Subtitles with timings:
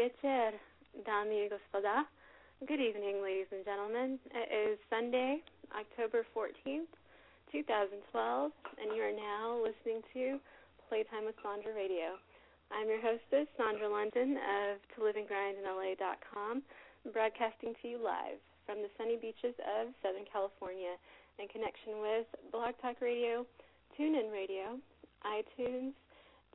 [0.00, 2.08] Damy i gospoda.
[2.64, 4.16] Good evening, ladies and gentlemen.
[4.32, 5.44] It is Sunday,
[5.76, 6.88] October 14th,
[7.52, 8.00] 2012,
[8.80, 10.40] and you are now listening to
[10.88, 12.16] Playtime with Sandra Radio.
[12.72, 16.64] I'm your hostess, Sandra London of ToLiveAndGrindInLA.com,
[17.12, 20.96] broadcasting to you live from the sunny beaches of Southern California
[21.36, 23.44] in connection with Blog Talk Radio,
[24.00, 24.80] TuneIn Radio,
[25.28, 25.92] iTunes,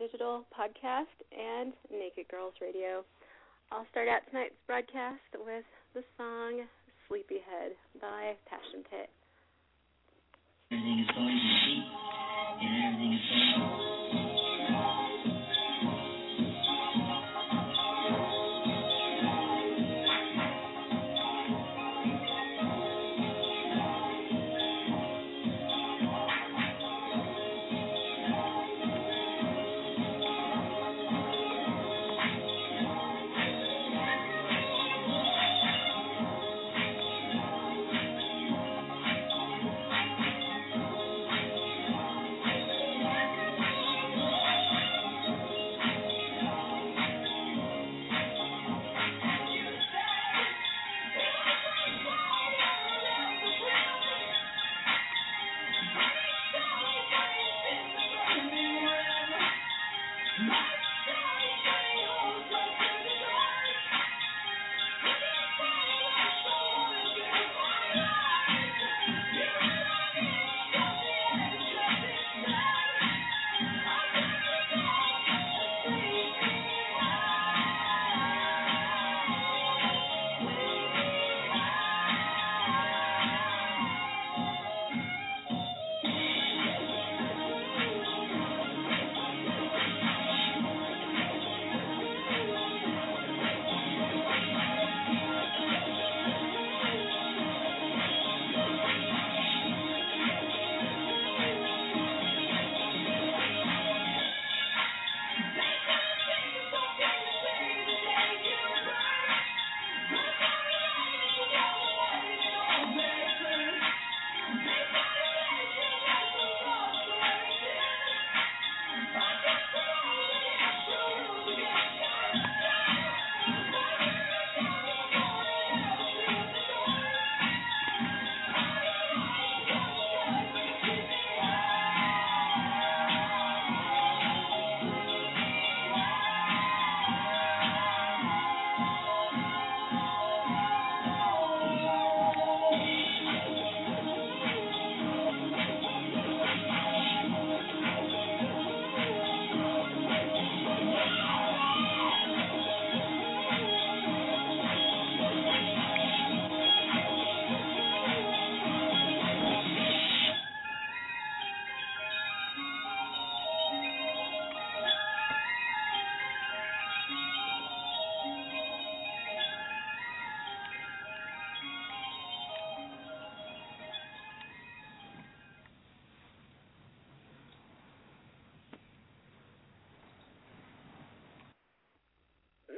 [0.01, 3.05] Digital Podcast, and Naked Girls Radio.
[3.75, 6.63] I'll start out tonight's broadcast with the song
[7.09, 9.11] Sleepyhead by Passion Pit.
[10.71, 11.83] Everything is sleep,
[12.63, 14.04] and everything is going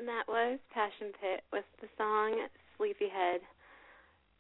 [0.05, 2.37] That was Passion Pit with the song
[2.77, 3.41] Sleepyhead.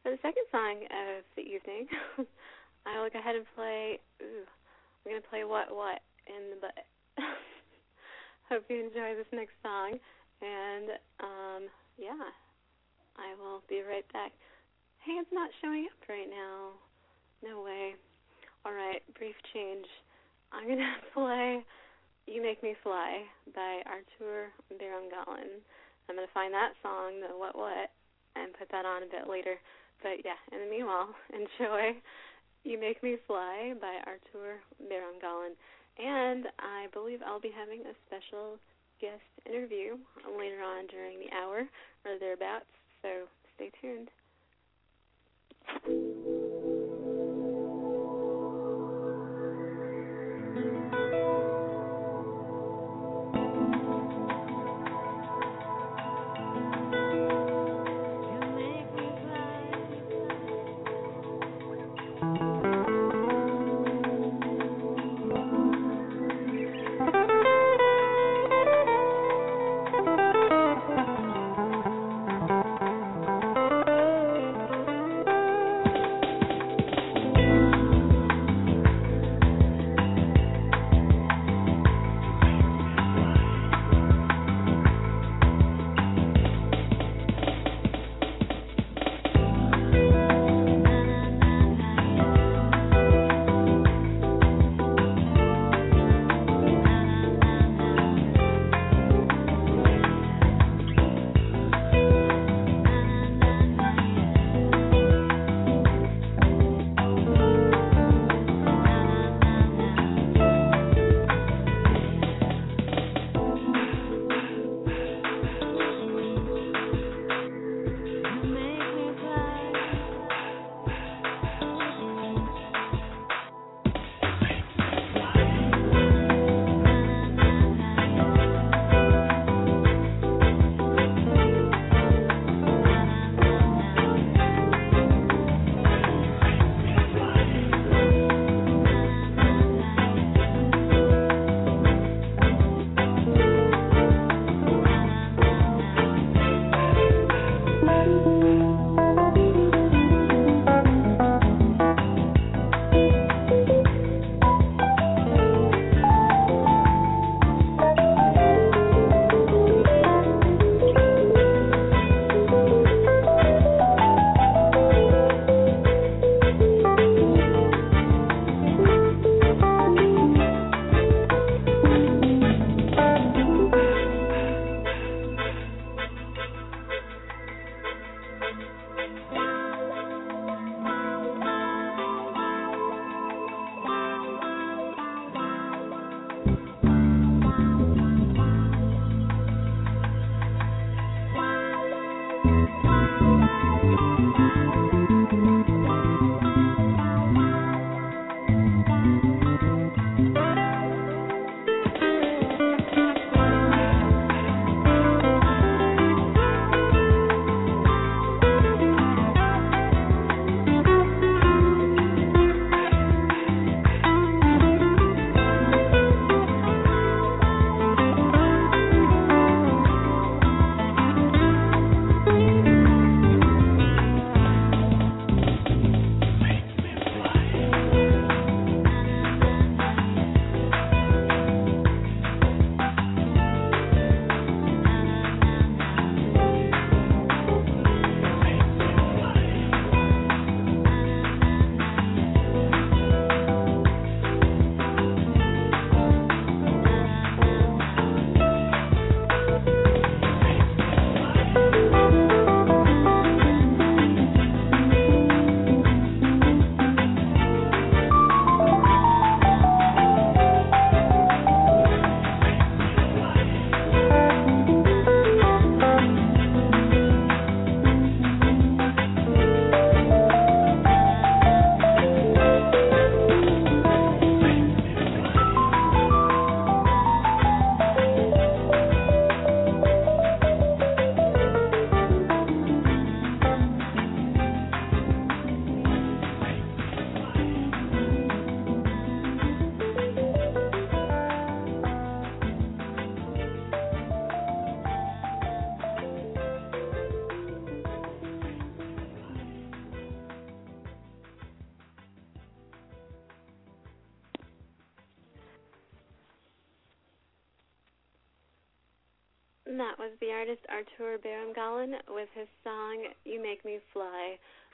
[0.03, 1.89] For the second song of the evening,
[2.85, 3.97] I will go ahead and play.
[4.21, 6.85] Ooh, I'm gonna play what what in the butt.
[8.49, 9.97] Hope you enjoy this next song,
[10.45, 10.93] and
[11.25, 11.61] um,
[11.97, 12.29] yeah,
[13.17, 14.31] I will be right back.
[15.01, 16.77] Hey, it's not showing up right now.
[17.41, 17.97] No way.
[18.63, 19.89] All right, brief change.
[20.53, 21.65] I'm gonna play
[22.27, 23.25] "You Make Me Fly"
[23.57, 25.57] by Artur Barangalan.
[26.07, 27.89] I'm gonna find that song, the what what,
[28.37, 29.57] and put that on a bit later.
[30.03, 31.97] But yeah, in the meanwhile, enjoy
[32.63, 35.57] "You Make Me Fly" by Artur Barangalan.
[35.97, 38.59] And I believe I'll be having a special
[39.01, 39.97] guest interview
[40.37, 41.65] later on during the hour
[42.05, 42.69] or thereabouts.
[43.01, 43.25] So
[43.55, 44.09] stay tuned.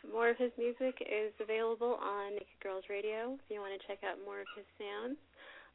[0.04, 4.04] More of his music is available on Naked Girls Radio if you want to check
[4.04, 5.16] out more of his sounds.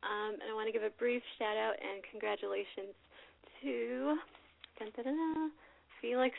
[0.05, 2.93] Um, and I want to give a brief shout out and congratulations
[3.65, 4.15] to
[4.79, 5.51] dun, dun, dun,
[5.99, 6.37] Felix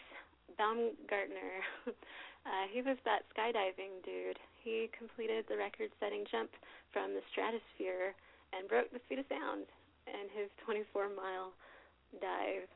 [0.55, 1.65] Baumgartner.
[2.47, 4.39] uh, he was that skydiving dude.
[4.63, 6.53] He completed the record setting jump
[6.93, 8.15] from the stratosphere
[8.53, 9.67] and broke the speed of sound
[10.07, 11.51] in his 24 mile
[12.21, 12.69] dive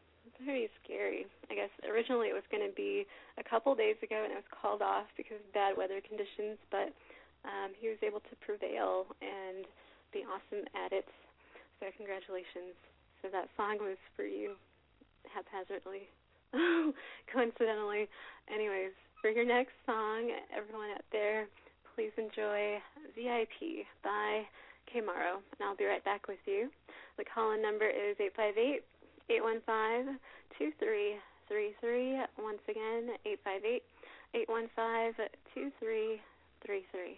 [0.45, 1.25] very scary.
[1.51, 3.05] I guess originally it was going to be
[3.39, 6.59] a couple days ago, and it was called off because of bad weather conditions.
[6.71, 6.91] But
[7.47, 9.67] um, he was able to prevail and
[10.11, 11.07] be awesome at it.
[11.79, 12.75] So congratulations.
[13.21, 14.55] So that song was for you,
[15.27, 16.07] haphazardly,
[17.31, 18.07] coincidentally.
[18.51, 21.47] Anyways, for your next song, everyone out there,
[21.95, 22.79] please enjoy
[23.15, 24.43] VIP by
[24.91, 26.69] Kamaro, and I'll be right back with you.
[27.17, 28.83] The call-in number is eight five eight
[29.29, 30.05] Eight one five
[30.57, 31.15] two three
[31.47, 32.19] three three.
[32.37, 33.83] Once again, eight five eight
[34.33, 35.13] eight one five
[35.53, 36.21] two three
[36.65, 37.17] three three.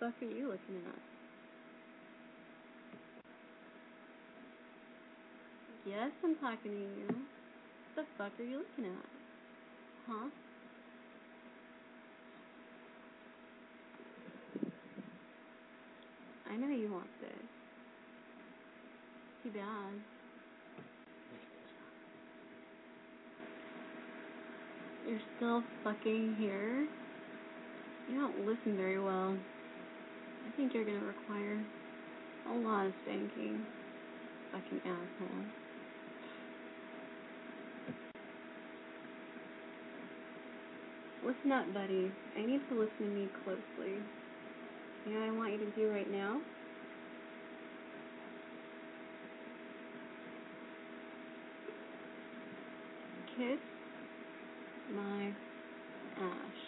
[0.00, 0.98] Fuck are you looking at?
[5.86, 7.06] Yes, I'm talking to you.
[7.94, 9.06] What the fuck are you looking at?
[10.08, 10.28] Huh?
[16.50, 17.30] I know you want this.
[19.42, 19.92] Too bad.
[25.06, 26.86] You're still fucking here?
[28.10, 29.36] You don't listen very well.
[30.54, 31.58] I think you're gonna require
[32.48, 33.66] a lot of spanking.
[34.52, 35.44] Fucking asshole.
[41.26, 42.12] Listen up, buddy.
[42.38, 43.98] I need to listen to me closely.
[45.06, 46.40] You know what I want you to do right now?
[53.36, 53.58] Kiss
[54.94, 55.32] my
[56.22, 56.62] ash.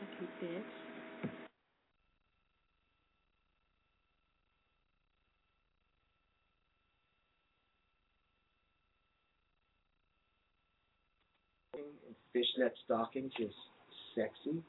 [0.00, 0.85] Fucking bitch.
[12.32, 13.52] Fishnet stockings is
[14.14, 14.62] sexy.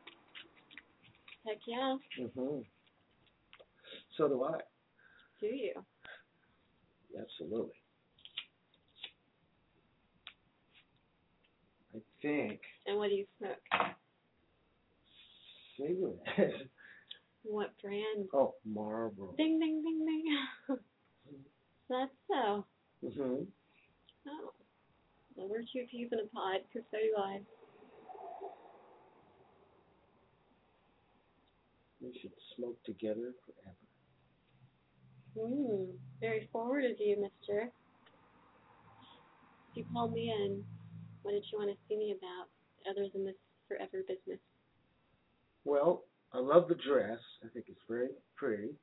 [1.46, 1.96] Heck yeah.
[2.20, 2.66] Mhm.
[4.18, 4.60] So do I.
[5.40, 5.74] Do you?
[7.20, 7.74] Absolutely.
[11.96, 13.58] I think And what do you smoke?
[15.78, 16.68] cigarette.
[17.44, 18.28] What brand?
[18.34, 19.34] oh, Marlboro.
[19.38, 20.78] Ding ding ding ding.
[21.90, 22.66] That's so.
[23.04, 23.48] Mhm.
[24.28, 24.52] Oh.
[25.38, 27.46] Well, we're two peas in a pod, 'cause so do I.
[32.02, 33.78] We should smoke together forever.
[35.36, 35.98] Hmm.
[36.20, 37.72] Very forward of you, mister.
[39.76, 40.66] You called me in.
[41.22, 42.50] What did you want to see me about,
[42.90, 44.40] other than this forever business?
[45.66, 47.22] Well, I love the dress.
[47.44, 48.76] I think it's very pretty.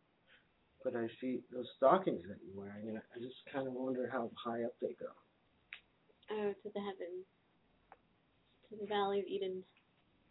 [0.85, 4.31] But I see those stockings that you're wearing, and I just kind of wonder how
[4.37, 5.11] high up they go.
[6.31, 7.27] Oh, to the heavens.
[8.71, 9.63] To the Valley of Eden.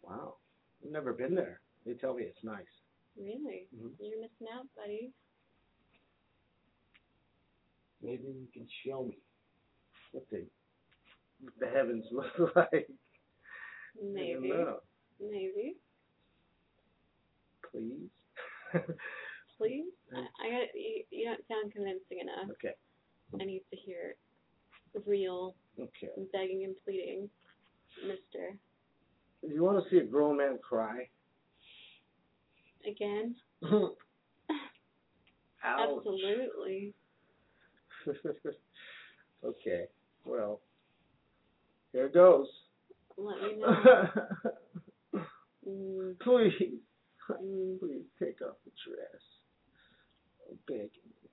[0.02, 0.36] Wow.
[0.84, 1.60] I've never been there.
[1.86, 2.66] They tell me it's nice.
[3.16, 3.68] Really?
[3.74, 3.92] Mhm.
[4.00, 5.12] You're missing out, buddy.
[8.02, 9.18] Maybe you can show me
[10.12, 10.46] what the
[11.58, 12.88] the heavens look like.
[14.02, 14.52] Maybe.
[15.20, 15.76] Maybe.
[17.70, 18.10] Please.
[19.58, 19.92] Please?
[20.14, 22.50] I, I got you, you don't sound convincing enough.
[22.52, 22.74] okay.
[23.40, 24.16] I need to hear
[25.06, 26.08] real Okay.
[26.32, 27.28] begging and pleading,
[28.02, 28.56] mister.
[29.42, 31.08] Do you want to see a grown man cry?
[32.88, 33.34] Again?
[35.64, 36.94] Absolutely.
[39.44, 39.84] okay.
[40.24, 40.60] Well,
[41.92, 42.46] here goes.
[43.16, 44.06] Let me know.
[45.66, 46.52] Mm, Please.
[47.30, 47.78] mm.
[47.80, 49.22] Please take off the dress.
[50.50, 50.90] I'm begging
[51.22, 51.28] you.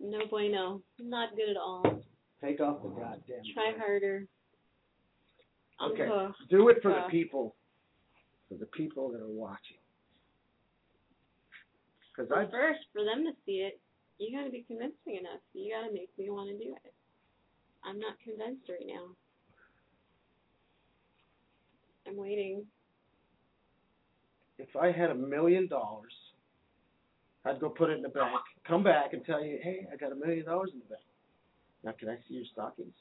[0.00, 0.80] No bueno.
[0.98, 1.82] Not good at all.
[2.42, 4.26] Take off the goddamn Try harder.
[5.82, 6.08] Okay.
[6.48, 7.54] Do it for the people.
[8.48, 9.76] For the people that are watching.
[12.16, 13.80] Because Well, I first, for them to see it,
[14.18, 15.40] you gotta be convincing enough.
[15.54, 16.92] You gotta make me want to do it.
[17.84, 19.14] I'm not convinced right now.
[22.06, 22.66] I'm waiting.
[24.58, 26.12] if I had a million dollars,
[27.44, 30.12] I'd go put it in the bank, come back and tell you, hey, I got
[30.12, 31.02] a million dollars in the bank.
[31.82, 32.94] Now, can I see your stockings?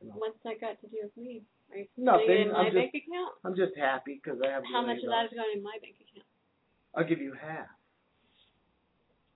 [0.00, 1.42] You know, What's that got to do with me?
[1.70, 3.32] Are you Nothing, in my I'm just- bank account?
[3.44, 5.96] I'm just happy because I have How much of that is going in my bank
[6.00, 6.26] account?
[6.94, 7.68] I'll give you half.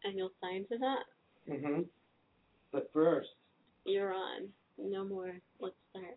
[0.04, 1.04] And you'll sign to that?
[1.52, 1.82] Mm-hmm.
[2.72, 3.28] But first,
[3.84, 4.48] You're on.
[4.78, 5.32] No more.
[5.60, 6.16] Let's start.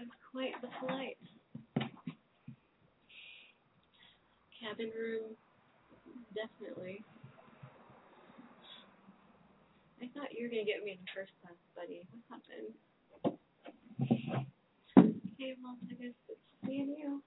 [0.00, 1.18] That's quite the flight.
[4.56, 5.36] Cabin room,
[6.32, 7.04] definitely.
[10.00, 12.00] I thought you were going to get me in first class, buddy.
[12.08, 12.72] What happened?
[15.36, 17.20] Okay, well, I guess it's you.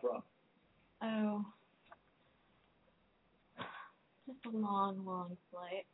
[0.00, 0.22] From?
[1.02, 1.44] Oh.
[4.26, 5.86] Just a long, long flight.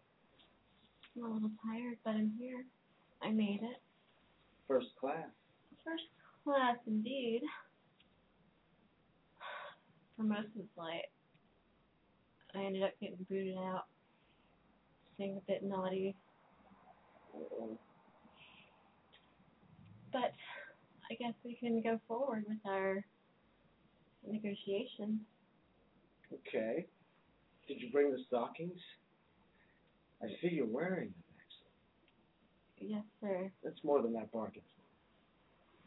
[1.16, 2.64] I'm a little tired, but I'm here.
[3.22, 3.80] I made it.
[4.68, 5.28] First class.
[5.84, 6.04] First
[6.44, 7.42] class, indeed.
[10.16, 11.04] For most of the flight,
[12.54, 13.84] I ended up getting booted out,
[15.18, 16.14] being a bit naughty.
[20.12, 20.32] But
[21.10, 23.04] I guess we can go forward with our
[24.26, 25.20] negotiations.
[26.32, 26.86] Okay.
[27.68, 28.78] Did you bring the stockings?
[30.22, 31.24] I see you're wearing them,
[32.78, 32.94] actually.
[32.94, 33.50] Yes, sir.
[33.62, 34.62] That's more than that bargain.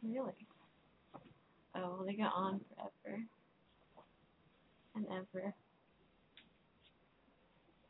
[0.04, 0.34] Really?
[1.76, 3.24] Oh, well, they go on forever.
[4.96, 5.54] And ever.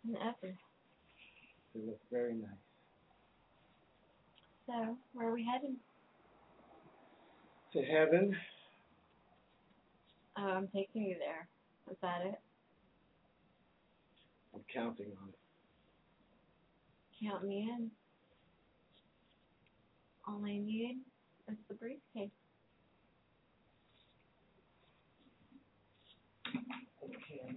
[0.05, 0.55] And ever.
[1.73, 2.49] They look very nice.
[4.67, 5.77] So, where are we heading?
[7.73, 8.35] To heaven?
[10.41, 11.47] Oh, I'm taking you there.
[11.91, 12.39] Is that it?
[14.53, 17.25] I'm counting on it.
[17.25, 17.91] Count me in.
[20.25, 20.99] All I need
[21.49, 22.29] is the briefcase.
[27.03, 27.55] Okay.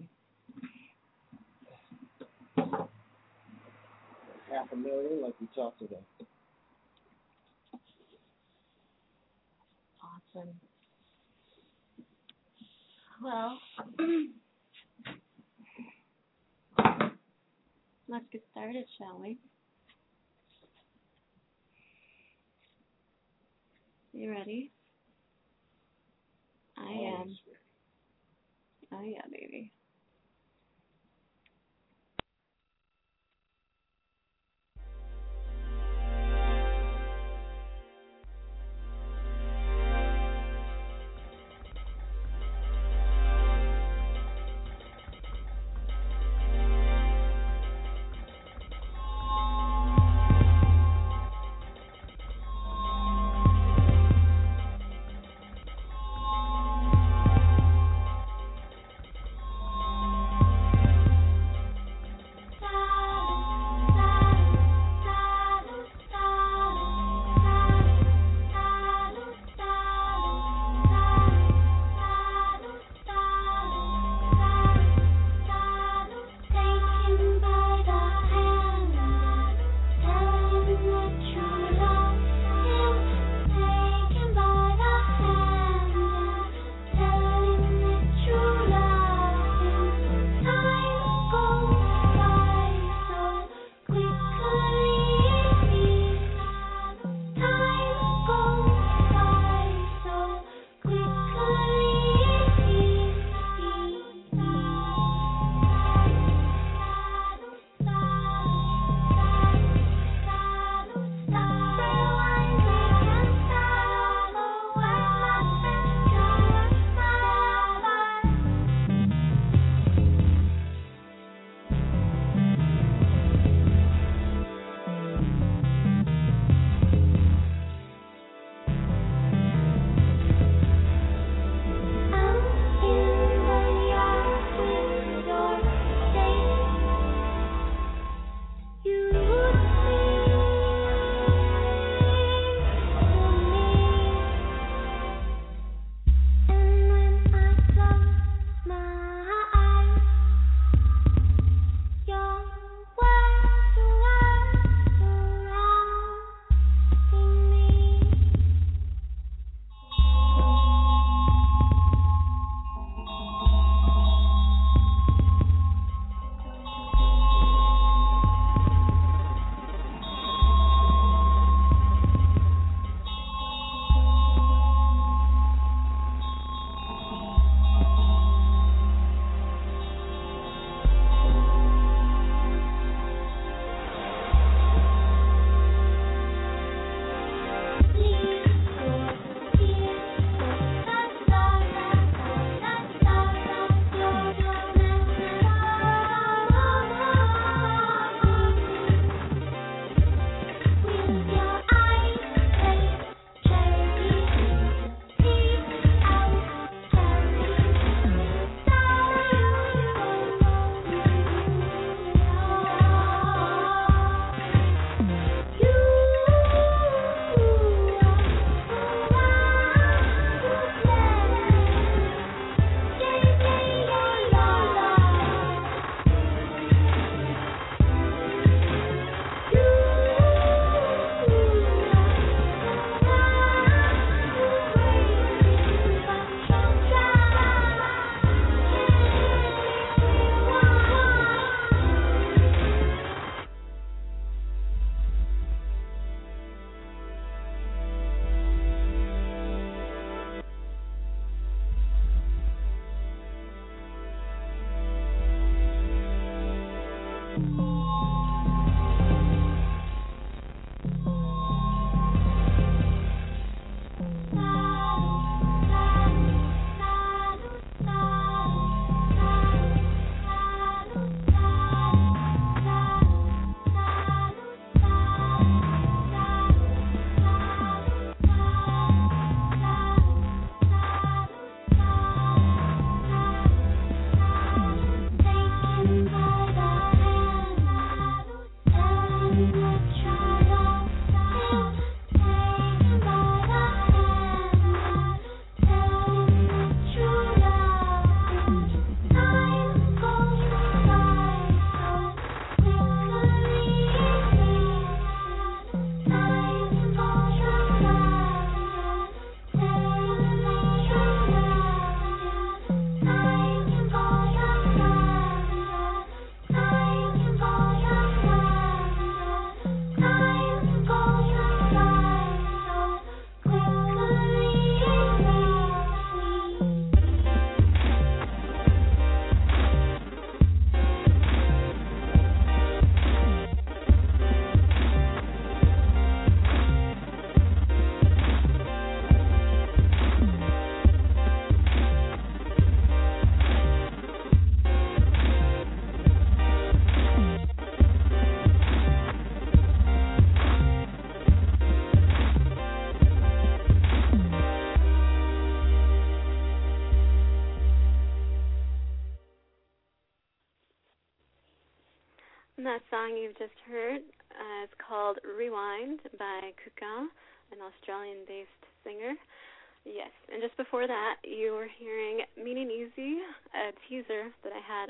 [4.51, 6.03] Half a million, like we talked about.
[10.03, 10.49] Awesome.
[13.23, 13.59] Well,
[18.09, 19.39] let's get started, shall we?
[24.13, 24.73] You ready?
[26.79, 27.37] I am.
[28.93, 29.73] Oh yeah, baby.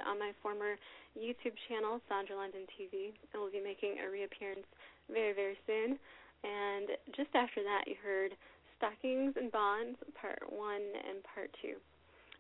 [0.07, 0.77] On my former
[1.19, 3.13] YouTube channel, Sandra London TV.
[3.13, 4.67] It will be making a reappearance
[5.11, 5.99] very, very soon.
[6.43, 8.35] And just after that, you heard
[8.79, 10.59] Stockings and Bonds, Part 1
[11.07, 11.79] and Part 2.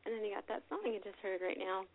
[0.05, 1.87] And then you got that song you just heard right now.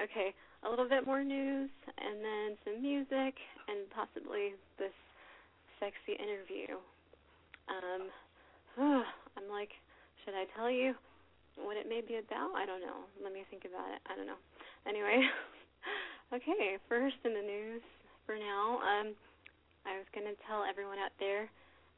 [0.00, 0.32] Okay,
[0.64, 1.68] a little bit more news,
[2.00, 3.36] and then some music,
[3.68, 4.96] and possibly this
[5.76, 6.80] sexy interview.
[7.68, 8.08] Um,
[9.36, 9.76] I'm like,
[10.24, 10.94] should I tell you
[11.60, 12.56] what it may be about?
[12.56, 13.04] I don't know.
[13.22, 14.00] Let me think about it.
[14.08, 14.40] I don't know.
[14.88, 15.28] Anyway,
[16.34, 17.84] okay, first in the news
[18.24, 19.12] for now, um,
[19.84, 21.48] I was going to tell everyone out there,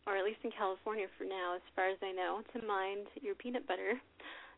[0.06, 3.34] or at least in California for now, as far as I know, to mind your
[3.38, 3.98] peanut butter.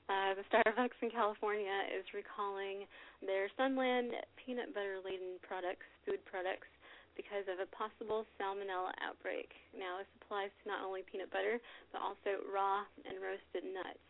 [0.08, 2.84] Uh, the Starbucks in California is recalling
[3.24, 6.68] their Sunland peanut butter laden products, food products,
[7.16, 9.48] because of a possible salmonella outbreak.
[9.72, 11.56] Now, this applies to not only peanut butter,
[11.92, 14.04] but also raw and roasted nuts.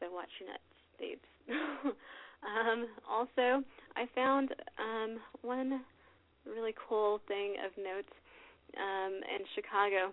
[0.00, 1.28] So, watch your nuts, babes.
[2.42, 3.64] um, also,
[3.96, 5.82] I found um, one
[6.46, 8.08] really cool thing of note
[8.78, 10.12] um, in Chicago.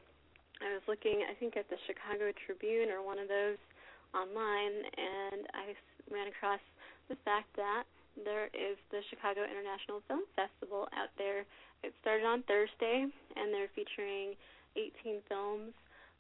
[0.60, 3.62] I was looking, I think, at the Chicago Tribune or one of those
[4.12, 5.78] online, and I
[6.10, 6.62] ran across
[7.10, 7.86] the fact that
[8.26, 11.46] there is the Chicago International Film Festival out there.
[11.86, 14.34] It started on Thursday, and they're featuring
[14.76, 15.78] 18 films.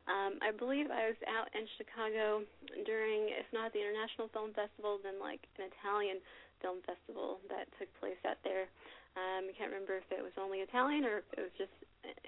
[0.08, 2.48] Um, I believe I was out in Chicago
[2.88, 6.24] during, if not the International Film Festival, then like an Italian
[6.64, 8.72] film festival that took place out there.
[9.20, 11.74] Um, I can't remember if it was only Italian or if it was just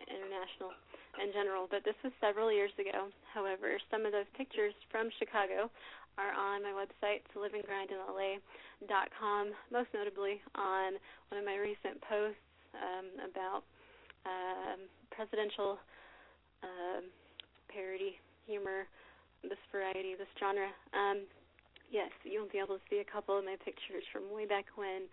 [0.09, 0.75] international
[1.21, 3.07] in general, but this was several years ago.
[3.31, 5.71] However, some of those pictures from Chicago
[6.17, 7.39] are on my website, to
[9.71, 10.99] most notably on
[11.31, 12.43] one of my recent posts
[12.75, 13.63] um, about
[14.27, 14.79] um,
[15.11, 15.79] presidential
[16.63, 17.07] um,
[17.71, 18.89] parody humor,
[19.45, 20.69] this variety, this genre.
[20.91, 21.23] Um,
[21.93, 25.07] yes, you'll be able to see a couple of my pictures from way back when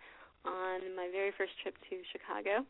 [0.45, 2.65] on my very first trip to Chicago.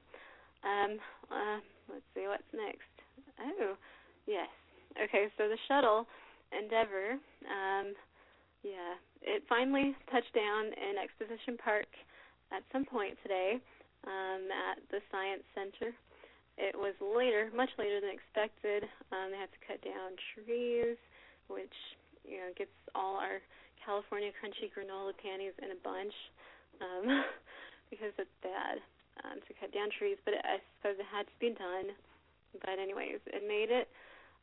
[0.63, 0.99] Um,
[1.31, 2.91] uh, let's see what's next.
[3.39, 3.77] Oh,
[4.25, 4.49] yes.
[4.97, 6.07] Okay, so the shuttle
[6.51, 7.91] Endeavour, um,
[8.63, 11.91] yeah, it finally touched down in Exposition Park
[12.55, 13.59] at some point today
[14.07, 15.91] um, at the Science Center.
[16.57, 18.89] It was later, much later than expected.
[19.13, 20.97] Um, they had to cut down trees,
[21.47, 21.77] which
[22.25, 23.39] you know gets all our
[23.77, 26.13] California crunchy granola panties in a bunch
[26.81, 27.05] um,
[27.93, 28.81] because it's bad
[29.23, 30.17] um, to cut down trees.
[30.25, 31.93] But I suppose it had to be done.
[32.57, 33.85] But anyways, it made it.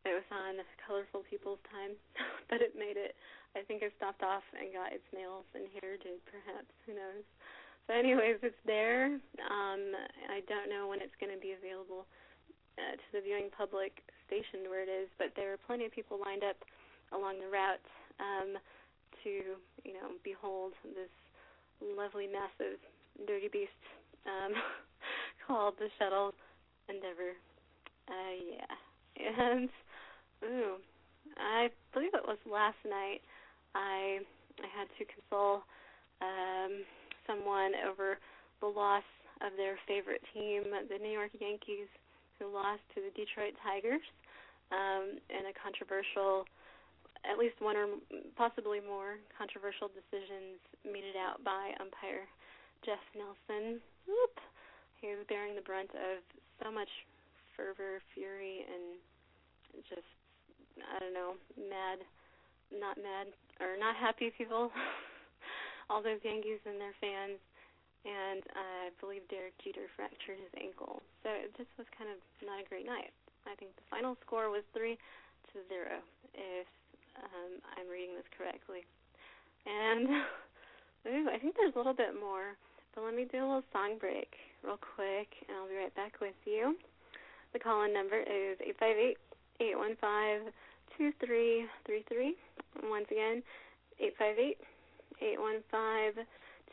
[0.06, 1.98] It was on Colorful People's time,
[2.48, 3.18] but it made it.
[3.58, 5.98] I think it stopped off and got its nails and hair
[6.30, 6.70] perhaps.
[6.86, 7.26] Who knows?
[7.86, 9.12] So, anyways, it's there.
[9.44, 9.82] Um,
[10.32, 12.08] I don't know when it's going to be available
[12.80, 16.16] uh, to the viewing public stationed where it is, but there are plenty of people
[16.16, 16.56] lined up
[17.12, 17.84] along the route
[18.18, 18.56] um,
[19.22, 21.12] to, you know, behold this
[21.84, 22.80] lovely, massive,
[23.28, 23.84] dirty beast
[24.24, 24.56] um,
[25.46, 26.32] called The Shuttle
[26.88, 27.36] Endeavour.
[28.08, 28.76] Uh, yeah.
[29.20, 29.68] And,
[30.42, 30.80] ooh,
[31.36, 33.20] I believe it was last night.
[33.74, 34.18] I
[34.62, 35.62] I had to console
[36.22, 36.84] um,
[37.26, 38.18] someone over
[38.60, 39.06] the loss
[39.42, 41.90] of their favorite team, the New York Yankees,
[42.38, 44.02] who lost to the Detroit Tigers
[44.72, 46.46] um, in a controversial,
[47.24, 47.86] at least one or
[48.36, 52.26] possibly more controversial decisions meted out by umpire
[52.84, 53.80] Jeff Nelson.
[54.06, 54.36] Whoop.
[55.00, 56.20] He was bearing the brunt of
[56.62, 56.90] so much
[57.56, 59.00] fervor, fury, and
[59.88, 60.08] just
[60.80, 62.02] I don't know, mad,
[62.72, 63.28] not mad
[63.60, 64.70] or not happy people.
[65.88, 67.38] All those Yankees and their fans,
[68.04, 71.00] and I believe Derek Jeter fractured his ankle.
[71.24, 73.12] So it just was kind of not a great night.
[73.44, 74.96] I think the final score was three
[75.52, 76.00] to zero,
[76.32, 76.68] if
[77.20, 78.84] um, I'm reading this correctly.
[79.64, 80.08] And
[81.08, 82.56] ooh, I think there's a little bit more,
[82.94, 84.32] but let me do a little song break
[84.64, 86.76] real quick, and I'll be right back with you.
[87.52, 89.20] The call-in number is eight five eight
[89.60, 90.42] eight one five
[90.96, 92.34] two three three three.
[92.84, 93.42] Once again,
[94.00, 94.58] eight five eight
[95.20, 96.14] eight one five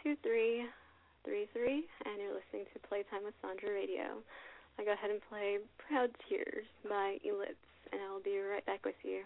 [0.04, 0.66] two three
[1.24, 4.22] three three, and you're listening to Playtime with Sandra Radio.
[4.80, 7.56] I go ahead and play Proud Tears by Ellipse,
[7.92, 9.22] and I'll be right back with you.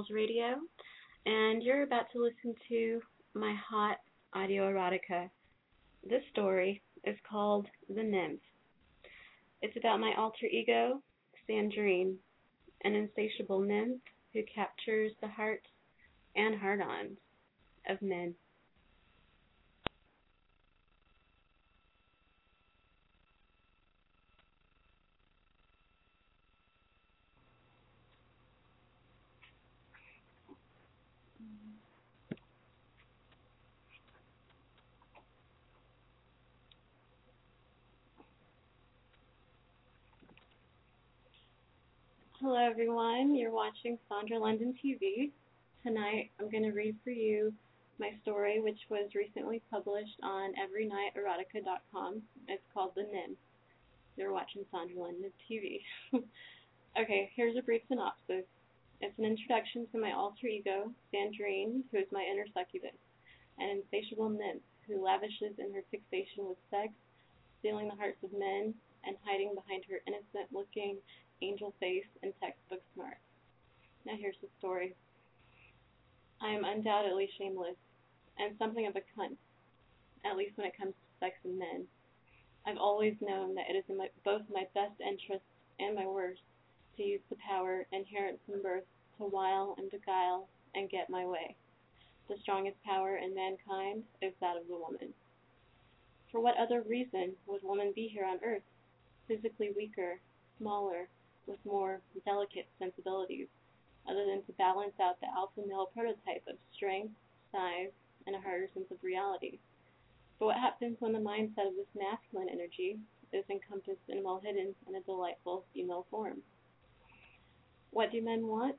[0.00, 0.54] Girls Radio,
[1.26, 3.02] and you're about to listen to
[3.34, 3.98] my hot
[4.32, 5.28] audio erotica.
[6.08, 8.40] This story is called The Nymph.
[9.60, 11.02] It's about my alter ego,
[11.46, 12.14] Sandrine,
[12.84, 14.00] an insatiable nymph
[14.32, 15.66] who captures the hearts
[16.34, 17.18] and hard ons
[17.86, 18.34] of men.
[42.60, 43.34] Hello, everyone.
[43.34, 45.30] You're watching Sandra London TV.
[45.82, 47.54] Tonight, I'm going to read for you
[47.98, 52.20] my story, which was recently published on EveryNightErotica.com.
[52.48, 53.38] It's called The Nymph.
[54.18, 55.80] You're watching Sandra London TV.
[57.00, 58.44] okay, here's a brief synopsis.
[59.00, 63.00] It's an introduction to my alter ego, Sandrine, who is my inner succubus,
[63.58, 66.92] an insatiable nymph who lavishes in her fixation with sex,
[67.60, 68.74] stealing the hearts of men,
[69.08, 70.98] and hiding behind her innocent looking
[71.42, 73.18] angel face and textbook smart.
[74.04, 74.94] Now here's the story.
[76.40, 77.76] I am undoubtedly shameless
[78.38, 79.36] and something of a cunt,
[80.24, 81.86] at least when it comes to sex and men.
[82.66, 85.46] I've always known that it is in my, both my best interests
[85.78, 86.40] and my worst
[86.96, 88.84] to use the power inherent from birth
[89.18, 91.56] to wile and beguile and get my way.
[92.28, 95.12] The strongest power in mankind is that of the woman.
[96.30, 98.62] For what other reason would woman be here on earth,
[99.26, 100.20] physically weaker,
[100.58, 101.08] smaller,
[101.50, 103.48] with more delicate sensibilities,
[104.08, 107.12] other than to balance out the alpha male prototype of strength,
[107.52, 107.90] size,
[108.26, 109.58] and a harder sense of reality?
[110.38, 112.98] But what happens when the mindset of this masculine energy
[113.32, 116.38] is encompassed and well hidden in a delightful female form?
[117.90, 118.76] What do men want?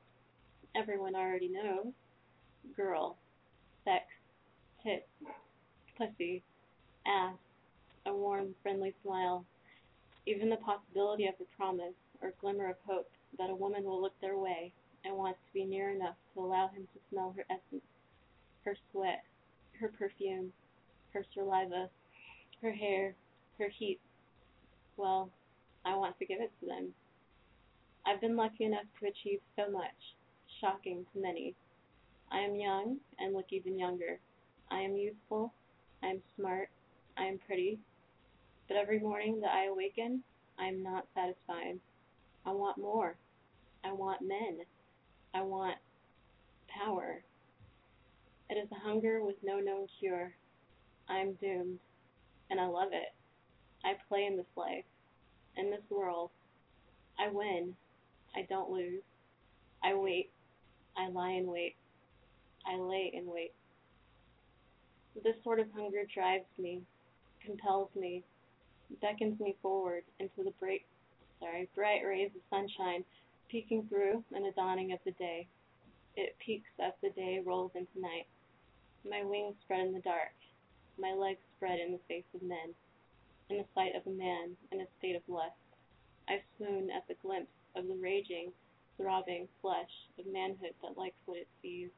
[0.74, 1.92] Everyone already knows.
[2.76, 3.16] Girl,
[3.84, 4.04] sex,
[4.82, 5.06] tits,
[5.98, 6.42] pussy,
[7.06, 7.36] ass,
[8.06, 9.44] a warm, friendly smile,
[10.26, 14.18] even the possibility of a promise or glimmer of hope that a woman will look
[14.20, 14.72] their way
[15.04, 17.84] and wants to be near enough to allow him to smell her essence,
[18.64, 19.24] her sweat,
[19.80, 20.52] her perfume,
[21.12, 21.88] her saliva,
[22.62, 23.14] her hair,
[23.58, 24.00] her heat.
[24.96, 25.30] Well,
[25.84, 26.94] I want to give it to them.
[28.06, 30.16] I've been lucky enough to achieve so much,
[30.60, 31.54] shocking to many.
[32.30, 34.18] I am young and look even younger.
[34.70, 35.52] I am youthful.
[36.02, 36.68] I am smart.
[37.16, 37.78] I am pretty.
[38.68, 40.22] But every morning that I awaken,
[40.58, 41.78] I am not satisfied.
[42.44, 43.16] I want more.
[43.84, 44.58] I want men.
[45.34, 45.76] I want
[46.68, 47.22] power.
[48.50, 50.32] It is a hunger with no known cure.
[51.08, 51.78] I am doomed,
[52.50, 53.12] and I love it.
[53.84, 54.84] I play in this life,
[55.56, 56.30] in this world.
[57.18, 57.74] I win.
[58.34, 59.02] I don't lose.
[59.82, 60.30] I wait.
[60.96, 61.76] I lie in wait.
[62.66, 63.52] I lay in wait.
[65.22, 66.80] This sort of hunger drives me,
[67.44, 68.22] compels me,
[69.00, 70.82] beckons me forward into the bright,
[71.42, 73.04] sorry, bright rays of sunshine
[73.50, 75.46] peeking through in the dawning of the day.
[76.16, 78.26] It peaks as the day rolls into night.
[79.08, 80.32] My wings spread in the dark,
[80.98, 82.70] my legs spread in the face of men,
[83.50, 85.58] in the sight of a man in a state of lust.
[86.28, 88.52] I swoon at the glimpse of the raging,
[88.96, 91.90] throbbing flesh of manhood that likes what it sees.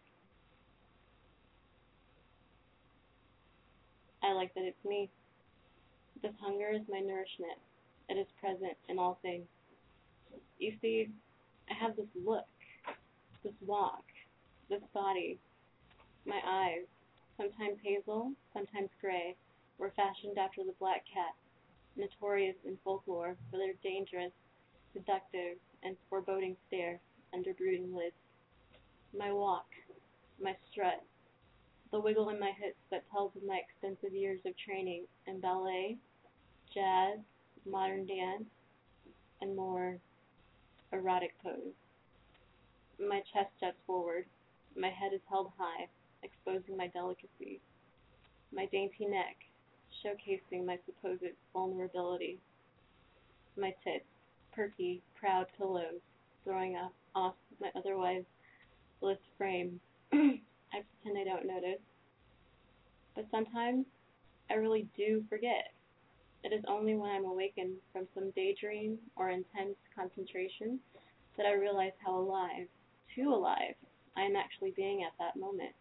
[4.23, 5.11] I like that it's me.
[6.23, 7.59] This hunger is my nourishment.
[8.09, 9.47] It is present in all things.
[10.59, 11.09] You see,
[11.71, 12.47] I have this look,
[13.43, 14.05] this walk,
[14.69, 15.39] this body.
[16.27, 16.87] My eyes,
[17.37, 19.37] sometimes hazel, sometimes gray,
[19.79, 21.35] were fashioned after the black cat,
[21.97, 24.33] notorious in folklore for their dangerous,
[24.93, 27.01] seductive, and foreboding stare
[27.33, 28.15] under brooding lids.
[29.17, 29.67] My walk,
[30.41, 31.03] my strut,
[31.91, 35.97] the wiggle in my hips that tells of my extensive years of training in ballet,
[36.73, 37.19] jazz,
[37.69, 38.45] modern dance,
[39.41, 39.99] and more
[40.93, 41.75] erotic pose.
[42.99, 44.27] My chest juts forward,
[44.77, 45.89] my head is held high,
[46.23, 47.61] exposing my delicacy.
[48.53, 49.37] My dainty neck,
[50.05, 52.39] showcasing my supposed vulnerability.
[53.57, 54.05] My tits,
[54.55, 56.01] perky, proud pillows,
[56.45, 58.25] throwing off, off my otherwise
[59.01, 59.81] bliss frame.
[60.13, 61.81] I pretend I don't notice.
[63.15, 63.87] But sometimes
[64.51, 65.73] I really do forget.
[66.45, 70.79] It is only when I'm awakened from some daydream or intense concentration
[71.39, 72.69] that I realize how alive,
[73.15, 73.75] too alive,
[74.15, 75.75] I am actually being at that moment.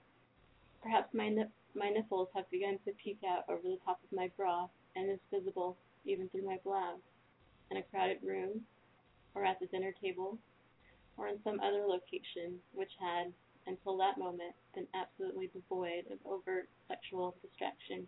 [0.81, 4.29] Perhaps my nip- my nipples have begun to peek out over the top of my
[4.37, 7.01] bra and is visible even through my blouse.
[7.69, 8.65] In a crowded room,
[9.35, 10.37] or at the dinner table,
[11.17, 13.33] or in some other location which had,
[13.67, 18.07] until that moment, been absolutely devoid of overt sexual distraction.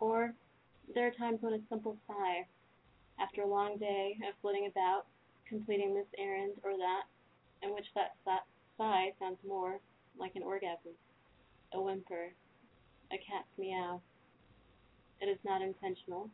[0.00, 0.34] Or
[0.94, 2.46] there are times when a simple sigh,
[3.20, 5.06] after a long day of flitting about,
[5.48, 7.04] completing this errand or that,
[7.62, 8.16] in which that
[8.76, 9.78] sigh sounds more
[10.18, 10.92] like an orgasm,
[11.72, 12.32] a whimper,
[13.12, 14.00] a cat's meow.
[15.20, 16.28] It is not intentional.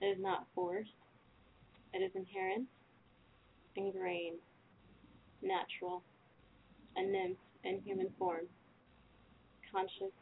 [0.00, 0.90] It is not forced.
[1.92, 2.66] It is inherent,
[3.76, 4.38] ingrained,
[5.42, 6.02] natural,
[6.96, 8.46] a nymph in human form,
[9.72, 10.12] conscious,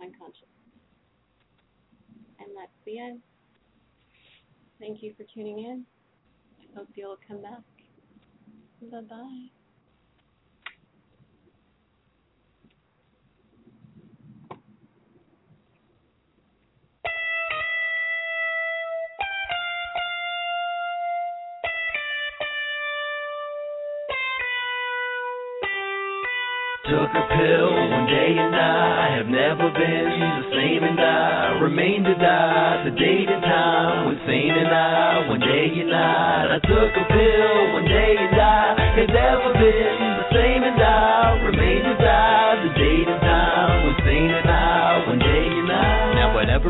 [0.00, 0.51] unconscious.
[2.42, 3.22] And that's the end.
[4.80, 5.86] Thank you for tuning in.
[6.60, 7.62] I hope you'll come back.
[8.82, 9.61] Bye bye.
[26.92, 32.04] Took a pill one day and I have never been the same and I remain
[32.04, 32.84] to die.
[32.84, 36.52] The date and time with sane and I one day and night.
[36.52, 41.40] I took a pill one day and I have never been the same and I
[41.40, 41.61] remain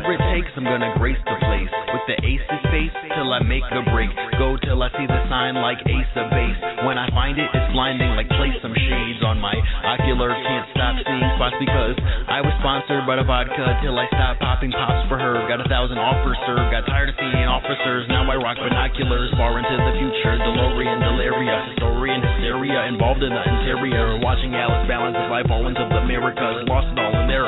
[0.03, 3.39] whatever it takes, I'm gonna grace the place with the ace aces face till I
[3.47, 4.11] make a break.
[4.35, 6.59] Go till I see the sign like ace of base.
[6.83, 9.55] When I find it, it's blinding like place some shades on my
[9.87, 10.35] ocular.
[10.35, 11.95] Can't stop seeing spots because
[12.27, 15.39] I was sponsored by the vodka till I stopped popping pops for her.
[15.47, 16.67] Got a thousand offers served.
[16.75, 18.11] Got tired of seeing officers.
[18.11, 20.35] Now I rock binoculars far into the future.
[20.35, 24.19] DeLorean, delaria, historian, hysteria involved in the interior.
[24.19, 26.67] Watching Alice balance his life all into the Americas.
[26.67, 27.47] Lost it all in there.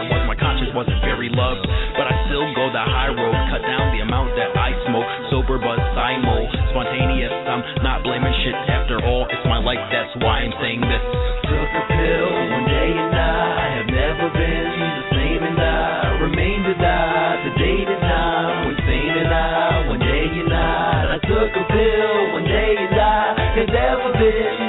[0.75, 1.63] Wasn't very loved,
[1.95, 3.35] but I still go the high road.
[3.55, 5.07] Cut down the amount that I smoke.
[5.31, 6.51] Sober but simo.
[6.75, 7.31] Spontaneous.
[7.47, 9.31] I'm not blaming shit after all.
[9.31, 9.81] It's my life.
[9.95, 11.05] That's why I'm saying this.
[11.47, 16.67] Took a pill one day and I have never been the same and I remain
[16.67, 17.39] to die.
[17.47, 21.07] The date and time with sane and I one day and night.
[21.15, 24.64] I took a pill one day and I have never been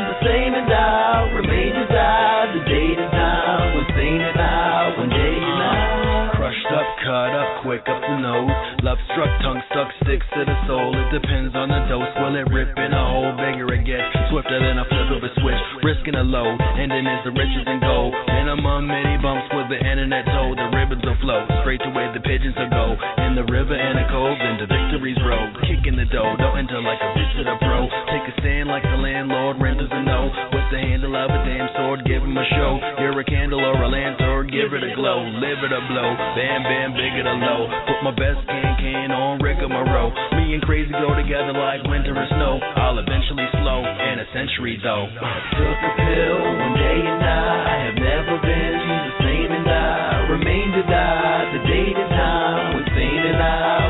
[10.20, 10.92] stuck, to the soul.
[10.96, 12.12] It depends on the dose.
[12.20, 13.36] Will it rip in a hole?
[13.36, 15.64] Bigger it gets, swifter than a flip of a switch.
[15.84, 18.14] Risking a load, ending as the riches and gold.
[18.28, 20.58] Minimum mini bumps with the internet told.
[20.58, 22.96] The ribbons will flow straight to where the pigeons will go.
[23.26, 25.56] In the river and a cove, into victory's road.
[25.68, 27.88] Kicking the dough, don't enter like a visitor pro.
[28.12, 30.32] Take a stand like the landlord, renters a no.
[30.52, 32.80] With the handle of a damn sword, give him a show.
[33.00, 35.24] You're a candle or a lantern, give it a glow.
[35.40, 37.68] Live it a blow, bam bam, big it a low.
[37.88, 39.40] Put my best can can on
[40.06, 40.38] rigmarole.
[40.38, 42.60] Me and crazy go together like winter and snow.
[42.76, 45.08] I'll eventually slow, in a century though.
[45.10, 50.72] Took a pill one day and I have never been the same and I remain
[50.72, 51.52] to die.
[51.54, 53.85] The date and time with sane and I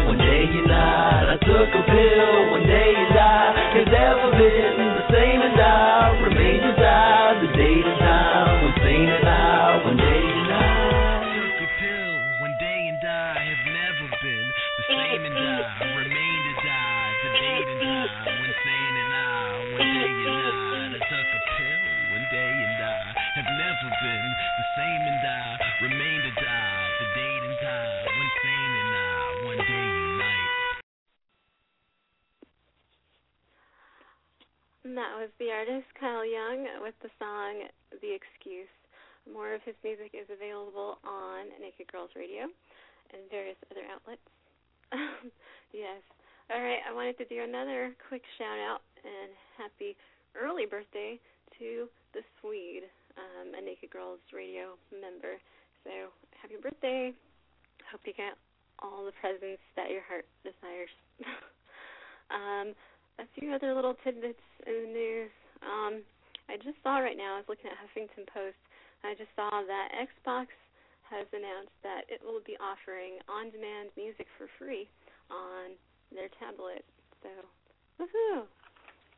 [34.96, 37.68] And that was the artist Kyle Young with the song
[38.00, 38.72] The Excuse.
[39.28, 42.48] More of his music is available on Naked Girls Radio
[43.12, 44.24] and various other outlets.
[45.76, 46.00] yes.
[46.48, 50.00] All right, I wanted to do another quick shout out and happy
[50.32, 51.20] early birthday
[51.60, 52.88] to the Swede,
[53.20, 55.44] um, a Naked Girls Radio member.
[55.84, 55.92] So
[56.40, 57.12] happy birthday.
[57.92, 58.40] Hope you get
[58.80, 60.96] all the presents that your heart desires.
[62.32, 62.72] um,
[63.20, 65.34] a few other little tidbits in the news.
[65.64, 66.04] Um,
[66.50, 68.60] I just saw right now, I was looking at Huffington Post,
[69.06, 70.50] I just saw that Xbox
[71.10, 74.90] has announced that it will be offering on demand music for free
[75.30, 75.78] on
[76.10, 76.82] their tablet.
[77.22, 77.30] So,
[78.02, 78.50] woohoo!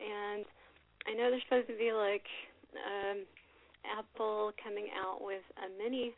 [0.04, 0.44] And
[1.08, 2.28] I know there's supposed to be like
[2.76, 3.24] um,
[3.88, 6.12] Apple coming out with a mini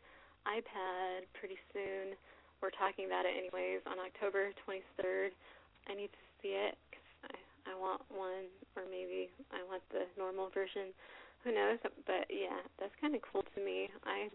[0.50, 2.18] iPad pretty soon.
[2.58, 5.30] We're talking about it anyways on October 23rd.
[5.86, 6.74] I need to see it
[7.70, 10.90] I, want one, or maybe I want the normal version.
[11.46, 11.78] Who knows?
[12.04, 13.88] But yeah, that's kind of cool to me.
[14.04, 14.28] I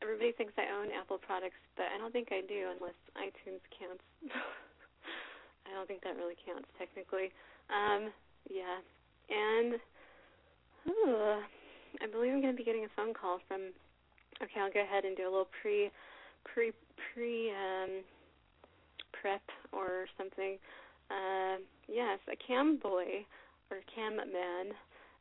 [0.00, 4.02] everybody thinks I own Apple products, but I don't think I do unless iTunes counts.
[5.66, 7.30] I don't think that really counts technically.
[7.70, 8.10] Um,
[8.50, 8.82] yeah,
[9.30, 9.78] and
[10.88, 11.38] Ooh,
[12.02, 13.70] I believe I'm going to be getting a phone call from.
[14.42, 15.90] Okay, I'll go ahead and do a little pre,
[16.42, 16.72] pre,
[17.12, 18.02] pre um,
[19.14, 20.58] prep or something.
[21.12, 23.20] Uh, yes, a cam boy
[23.68, 24.72] or cam man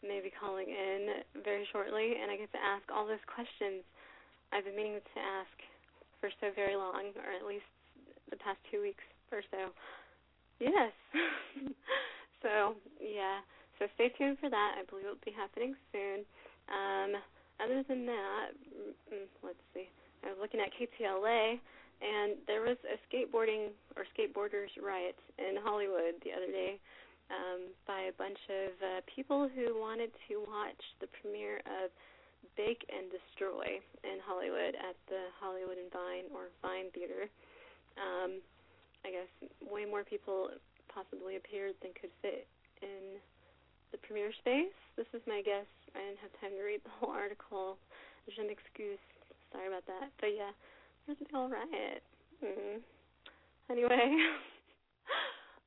[0.01, 3.83] may be calling in very shortly, and I get to ask all those questions
[4.51, 5.55] I've been meaning to ask
[6.19, 7.67] for so very long, or at least
[8.29, 9.71] the past two weeks or so.
[10.59, 10.91] Yes.
[12.43, 13.43] so yeah.
[13.79, 14.71] So stay tuned for that.
[14.77, 16.21] I believe it'll be happening soon.
[16.69, 17.17] Um,
[17.57, 18.53] other than that,
[19.09, 19.89] mm, let's see.
[20.23, 21.57] I was looking at KTLA,
[22.01, 26.81] and there was a skateboarding or skateboarders riot in Hollywood the other day
[27.29, 31.93] um, by a bunch of uh, people who wanted to watch the premiere of
[32.57, 37.29] Bake and Destroy in Hollywood at the Hollywood and Vine or Vine Theater.
[37.95, 38.41] Um,
[39.05, 39.31] I guess
[39.61, 40.49] way more people
[40.89, 42.49] possibly appeared than could fit
[42.81, 43.21] in
[43.93, 44.75] the premiere space.
[44.97, 45.69] This is my guess.
[45.95, 47.77] I didn't have time to read the whole article.
[48.27, 49.01] Je m'excuse.
[49.51, 50.11] Sorry about that.
[50.19, 50.55] But yeah,
[51.35, 52.01] all right.
[52.43, 52.81] Mm.
[53.69, 54.17] Anyway,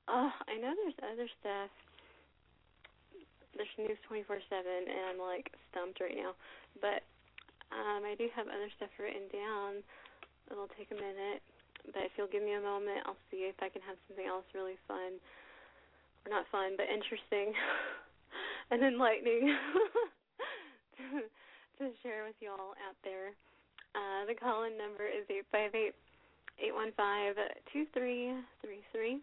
[0.09, 1.70] oh, I know there's other stuff.
[3.55, 6.35] There's news 24/7, and I'm like stumped right now.
[6.80, 7.07] But
[7.70, 9.82] um, I do have other stuff written down.
[10.51, 11.41] It'll take a minute,
[11.95, 14.45] but if you'll give me a moment, I'll see if I can have something else
[14.53, 15.16] really fun,
[16.26, 17.55] or not fun, but interesting.
[18.70, 19.55] and enlightening
[20.99, 21.05] to,
[21.78, 23.32] to share with you all out there.
[23.95, 25.95] Uh, the call in number is eight five eight
[26.59, 27.37] eight one five
[27.73, 29.21] two three three three.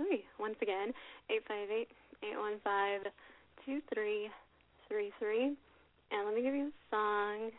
[0.00, 0.92] Ooh, once again,
[1.30, 1.88] eight five eight
[2.24, 3.00] eight one five
[3.66, 4.28] two three
[4.88, 5.56] three three.
[6.10, 7.50] And let me give you a song.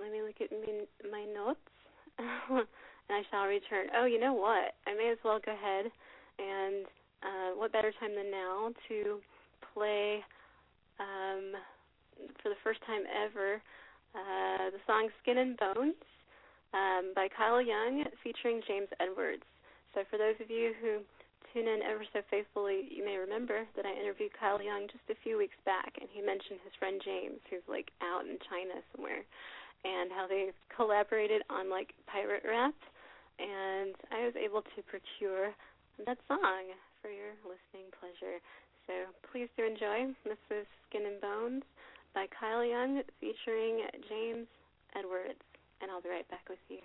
[0.00, 1.60] Let me look at me, my notes,
[2.18, 2.66] and
[3.10, 3.88] I shall return.
[3.96, 4.74] Oh, you know what?
[4.86, 5.90] I may as well go ahead
[6.38, 6.86] and
[7.22, 9.18] uh, what better time than now to
[9.74, 10.20] play
[11.00, 11.52] um,
[12.42, 13.60] for the first time ever
[14.14, 15.98] uh, the song Skin and Bones
[16.72, 19.44] um, by Kyle Young featuring James Edwards.
[19.94, 21.00] So, for those of you who
[21.52, 25.16] tune in ever so faithfully, you may remember that I interviewed Kyle Young just a
[25.24, 29.24] few weeks back, and he mentioned his friend James, who's like out in China somewhere,
[29.84, 32.76] and how they collaborated on like pirate rap.
[33.38, 35.54] And I was able to procure
[36.04, 38.42] that song for your listening pleasure.
[38.90, 40.10] So please do enjoy.
[40.24, 41.64] This is Skin and Bones
[42.14, 44.46] by Kyle Young featuring James
[44.96, 45.40] Edwards.
[45.80, 46.82] And I'll be right back with you.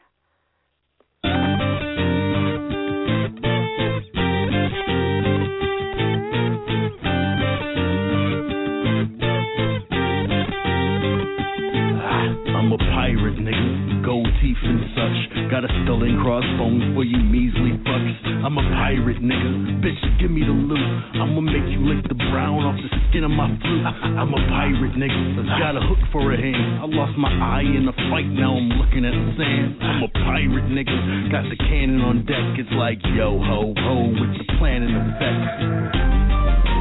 [12.63, 14.07] I'm a pirate, nigga.
[14.07, 15.51] Gold teeth and such.
[15.51, 18.15] Got a and crossbones for you measly fucks.
[18.39, 19.83] I'm a pirate, nigga.
[19.83, 20.79] Bitch, give me the loot.
[21.19, 23.83] I'ma make you lick the brown off the skin of my flute.
[24.15, 25.43] I'm a pirate, nigga.
[25.59, 26.79] Got a hook for a hand.
[26.79, 29.83] I lost my eye in a fight, now I'm looking at the sand.
[29.83, 30.95] I'm a pirate, nigga.
[31.35, 32.63] Got the cannon on deck.
[32.63, 36.72] It's like yo ho ho with the plan in effect.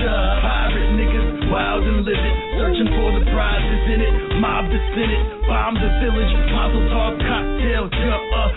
[0.00, 4.14] A of pirate niggas, wild and livid, searching for the prizes in it.
[4.40, 7.84] Mob descended, bomb the village, mazel tov cocktail.
[7.92, 8.52] You're about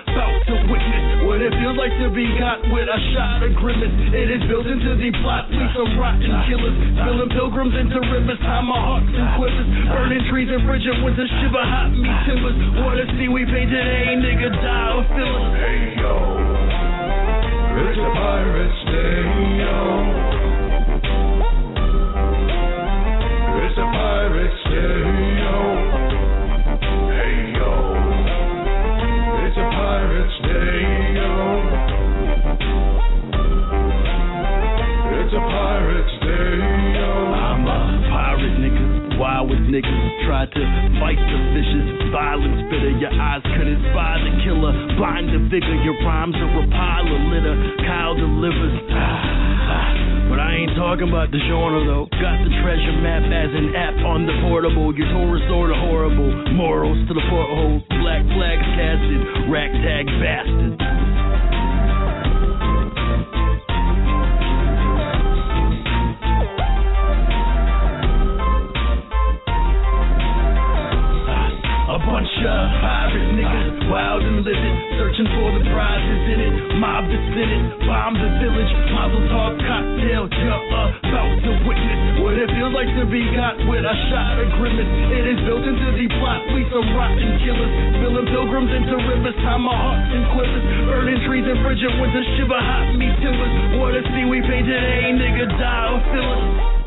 [0.48, 3.92] to witness what it feels like to be caught with a shot of grimace.
[4.16, 8.68] It is built into the plot, we some rotten killers, spilling pilgrims into rivers, time
[8.68, 12.56] tomahawks and quivers, burning trees and bridging winter shiver hot meat timbers.
[12.80, 15.48] Wanna see we painted a nigga die of fillers.
[15.60, 16.16] Hey yo,
[17.84, 19.28] it's a pirate's day
[19.60, 20.53] yo.
[23.74, 25.02] It's a pirate's day,
[25.42, 25.58] yo.
[27.10, 27.72] Hey, yo.
[29.42, 30.78] It's a pirate's day,
[31.18, 31.30] yo.
[35.18, 36.54] It's a pirate's day,
[37.02, 37.10] yo.
[37.34, 37.74] I'm a
[38.14, 38.83] pirate nigga,
[39.20, 40.02] wild with niggas.
[40.26, 40.64] Try to
[41.00, 42.94] fight the vicious, violence spitter.
[42.98, 44.74] Your eyes couldn't spy the killer.
[44.98, 47.56] Blind the figure, your rhymes are a pile of litter.
[47.86, 48.78] Kyle delivers.
[50.34, 52.10] But I ain't talking about the genre though.
[52.10, 54.90] Got the treasure map as an app on the portable.
[54.96, 56.54] Your Taurus sorta horrible.
[56.58, 57.84] Morals to the porthole.
[58.02, 59.22] Black flags casted.
[59.54, 61.03] Ragtag bastard.
[72.44, 76.54] A pirate niggas, wild and living, searching for the prizes in it.
[76.76, 80.28] Mob the Senate, bomb the village, Mazel tov cocktail.
[80.28, 80.92] You're about
[81.40, 84.92] to witness what it feels like to be got with a shot of grimace.
[85.16, 86.44] It is built into the plot.
[86.52, 89.40] We some rotten killers, spilling pilgrims into rivers.
[89.48, 93.80] Time my hearts and quivers, burning trees in frigid winter, shiver hot meat timbers.
[93.80, 96.83] Water see we painted, a nigga die or fill us.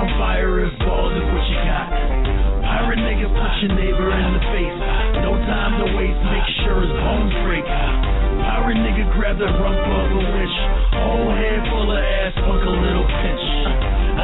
[0.00, 1.92] On fire if balls is what you got.
[2.64, 4.78] Pirate nigga, punch your neighbor in the face.
[5.20, 7.66] No time to waste, make sure his bones break.
[7.68, 10.56] Pirate nigga, grab the rump of a winch.
[11.04, 13.44] Whole hand full of ass, funk a little pinch.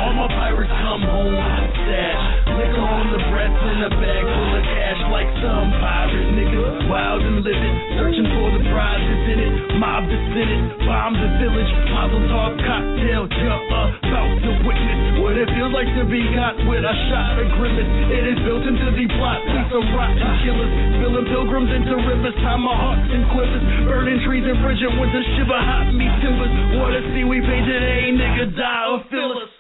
[0.00, 2.24] All my pirates come home with a stash.
[2.56, 6.88] Liquor on the breath in a bag full of cash like some pirate niggas.
[6.88, 9.52] Wild and living, searching for the prizes in it.
[9.76, 11.72] Mob Senate, bomb the village.
[11.92, 13.92] Mazel tov cocktail, you're about
[14.40, 17.90] to witness what it feels like to be got with a shot of grimace.
[18.14, 19.42] It is built into the plot.
[19.42, 20.70] We some rotten killers,
[21.02, 22.38] spilling pilgrims into rivers.
[22.46, 26.78] Time my hearts and quivers, burning trees in frigid winter, shiver hot meat timbers.
[26.78, 29.50] Water see we painted, a nigga die or fill us.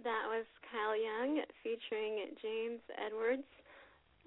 [0.00, 3.44] That was Kyle Young featuring James Edwards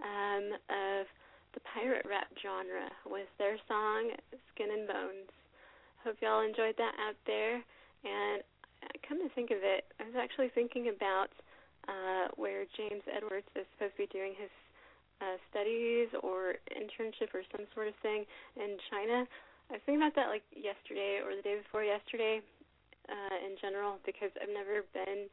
[0.06, 1.10] um, of
[1.58, 4.14] the pirate rap genre with their song
[4.54, 5.34] Skin and Bones.
[6.04, 7.62] Hope y'all enjoyed that out there.
[8.06, 8.44] And
[9.08, 11.32] come to think of it, I was actually thinking about
[11.88, 14.52] uh, where James Edwards is supposed to be doing his
[15.22, 19.26] uh, studies or internship or some sort of thing in China.
[19.72, 22.40] I was thinking about that like yesterday or the day before yesterday
[23.10, 25.28] uh, in general because I've never been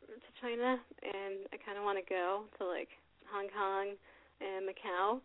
[0.00, 2.90] to China and I kind of want to go to like
[3.30, 3.94] Hong Kong
[4.40, 5.22] and Macau,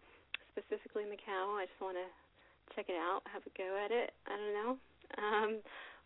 [0.54, 1.58] specifically Macau.
[1.58, 2.08] I just want to
[2.74, 4.12] check it out, have a go at it.
[4.26, 4.72] I don't know.
[5.22, 5.52] Um,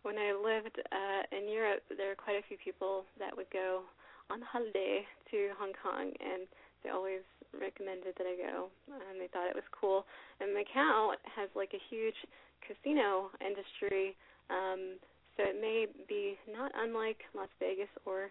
[0.04, 3.84] when I lived uh, in Europe, there were quite a few people that would go
[4.30, 6.48] on holiday to Hong Kong, and
[6.84, 10.06] they always recommended that I go, and they thought it was cool.
[10.40, 12.16] And Macau has like a huge
[12.64, 14.16] casino industry,
[14.50, 15.02] um,
[15.36, 18.30] so it may be not unlike Las Vegas or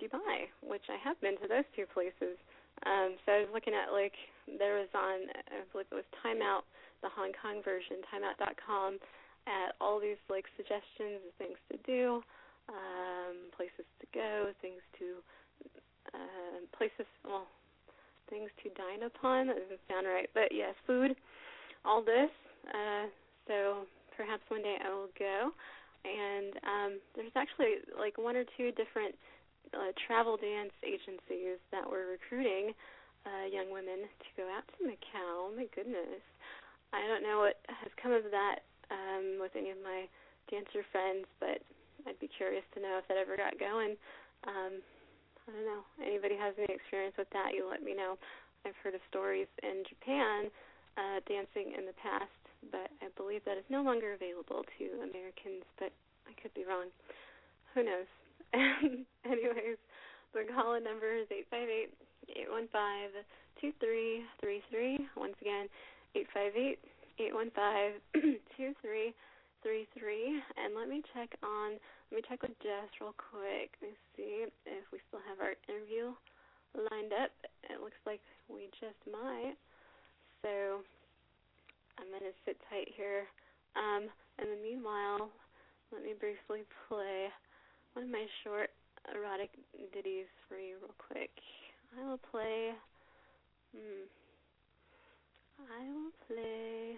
[0.00, 2.38] Dubai, which I have been to those two places.
[2.86, 4.14] Um, so I was looking at like
[4.46, 6.62] there was on I believe it was Time Out,
[7.02, 8.98] the Hong Kong version, timeout.com,
[9.46, 12.20] at all these like suggestions of things to do,
[12.68, 15.22] um, places to go, things to
[16.14, 17.48] uh, places well
[18.28, 19.48] things to dine upon.
[19.48, 21.16] That doesn't sound right, but yes, food,
[21.84, 22.30] all this.
[22.68, 23.08] Uh,
[23.48, 25.50] so perhaps one day I will go.
[26.04, 29.16] And um, there's actually like one or two different
[29.74, 32.72] uh, travel dance agencies that were recruiting
[33.26, 35.52] uh, young women to go out to Macau.
[35.56, 36.22] My goodness,
[36.92, 40.08] I don't know what has come of that um, with any of my
[40.48, 41.60] dancer friends, but
[42.08, 43.96] I'd be curious to know if that ever got going.
[44.48, 44.80] Um,
[45.44, 45.84] I don't know.
[46.00, 47.52] Anybody has any experience with that?
[47.52, 48.16] You let me know.
[48.64, 50.52] I've heard of stories in Japan
[50.96, 52.32] uh, dancing in the past,
[52.72, 55.64] but I believe that is no longer available to Americans.
[55.78, 55.92] But
[56.28, 56.92] I could be wrong.
[57.74, 58.08] Who knows?
[59.24, 59.80] Anyways,
[60.32, 61.92] the call-in number is eight five eight
[62.32, 63.12] eight one five
[63.60, 64.98] two three three three.
[65.16, 65.68] Once again,
[66.14, 66.78] eight five eight
[67.18, 67.98] eight one five
[68.56, 69.14] two three
[69.62, 70.40] three three.
[70.56, 71.76] And let me check on.
[72.10, 73.74] Let me check with Jess real quick.
[73.82, 76.14] Let me see if we still have our interview
[76.74, 77.32] lined up.
[77.68, 79.56] It looks like we just might.
[80.42, 80.80] So
[81.98, 83.26] I'm gonna sit tight here.
[83.76, 85.28] Um, in the meanwhile,
[85.92, 87.28] let me briefly play
[87.92, 88.70] one of my short
[89.14, 89.50] erotic
[89.92, 91.30] ditties for you real quick.
[91.98, 92.72] I will play
[93.74, 94.06] hmm
[95.58, 96.96] I will play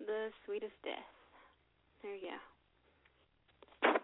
[0.00, 0.98] The Sweetest Death.
[2.02, 2.30] There you
[3.82, 3.98] go.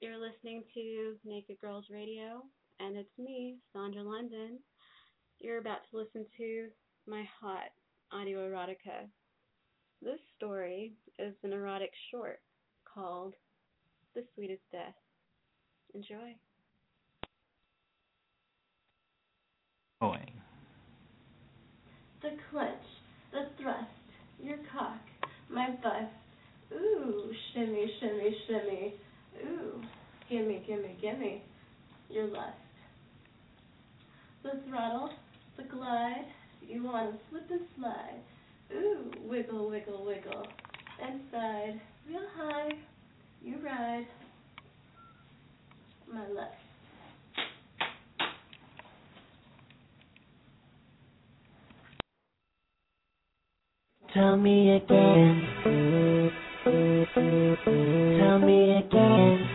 [0.00, 2.42] You're listening to Naked Girls Radio
[2.80, 4.58] and it's me, Sandra London.
[5.38, 6.68] You're about to listen to
[7.06, 7.70] my hot
[8.12, 9.08] audio erotica.
[10.02, 12.40] This story is an erotic short
[12.92, 13.34] called
[14.14, 14.94] the sweetest death.
[15.94, 16.34] Enjoy.
[20.00, 20.29] Boy.
[22.22, 22.68] The clutch,
[23.32, 23.86] the thrust,
[24.42, 25.00] your cock,
[25.48, 26.12] my bust,
[26.72, 28.94] Ooh, shimmy, shimmy, shimmy.
[29.44, 29.82] Ooh,
[30.28, 31.42] gimme, gimme, gimme
[32.08, 32.56] your lust.
[34.42, 35.10] The throttle,
[35.56, 36.26] the glide,
[36.66, 38.20] you wanna slip and slide.
[38.72, 40.46] Ooh, wiggle, wiggle, wiggle.
[41.00, 42.70] Inside, real high,
[43.42, 44.06] you ride.
[46.12, 46.59] My lust.
[54.12, 55.46] Tell me again.
[58.18, 59.46] Tell me again.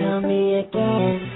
[0.00, 1.35] Tell me again.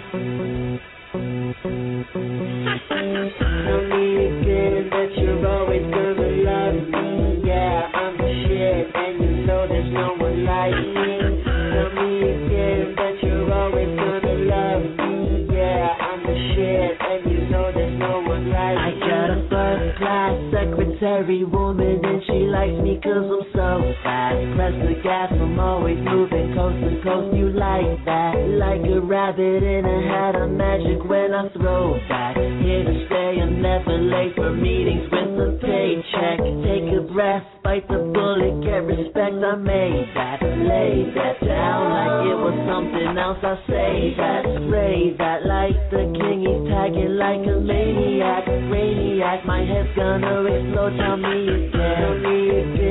[21.30, 24.36] Secretary woman, and she likes me cause I'm so fast.
[24.56, 27.36] Press the gas, I'm always moving coast to coast.
[27.36, 28.34] You like that?
[28.58, 32.36] Like a rabbit in a hat, I'm magic when I throw back.
[32.36, 36.38] Here to stay, I'm never late for meetings with a paycheck.
[36.66, 39.38] Take a breath, bite the bullet, get respect.
[39.46, 43.38] I made that, lay that down like it was something else.
[43.46, 46.42] I say that, spray that like the king.
[46.42, 49.46] He's tagging like a maniac, brainiac.
[49.46, 50.98] My head's gonna explode.
[50.98, 52.89] Tell me again, tell me again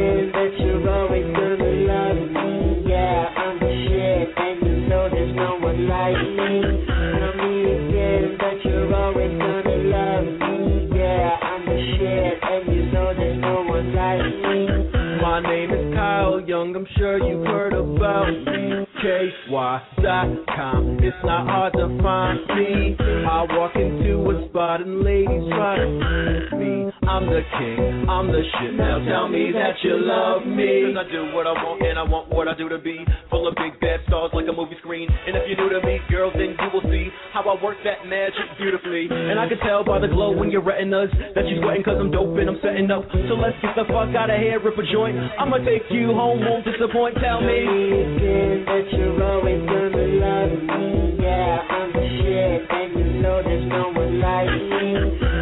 [21.01, 22.95] It's not hard to find me.
[22.99, 26.88] I walk into a spot and ladies try to me.
[27.09, 28.77] I'm the king, I'm the shit.
[28.77, 30.93] Now tell me that you love me.
[30.93, 33.01] Cause I do what I want and I want what I do to be.
[33.33, 35.09] Full of big bad stars like a movie screen.
[35.09, 38.05] And if you're new to me, girl, then you will see how I work that
[38.05, 39.09] magic beautifully.
[39.09, 42.13] And I can tell by the glow in your retinas that you're sweating cause I'm
[42.13, 43.09] dope and I'm setting up.
[43.09, 45.17] So let's get the fuck out of here, rip a joint.
[45.17, 47.17] I'ma take you home, won't disappoint.
[47.17, 47.57] Tell me.
[48.05, 51.17] again that you're always gonna love me.
[51.25, 55.38] Yeah, I'm the shit, and you know there's no one like me.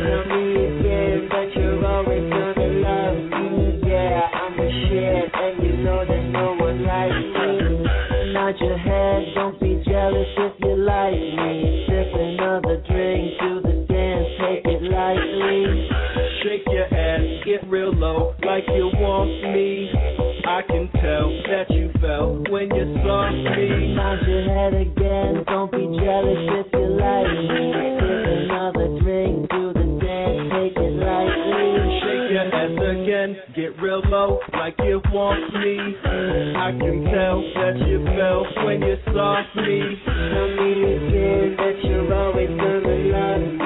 [8.47, 11.85] Nod your head, don't be jealous if you like me.
[11.89, 15.89] Sip another drink, do the dance, take it lightly.
[16.43, 19.91] Shake your ass, get real low, like you want me.
[20.47, 23.95] I can tell that you fell when you saw me.
[23.95, 27.73] Nod your head again, don't be jealous if you like me.
[27.99, 29.06] Sip another drink,
[32.53, 35.77] Ass again, get real low, like you want me.
[36.55, 40.01] I can tell that you fell when you saw me.
[40.05, 43.56] Tell me again that you're always gonna love me.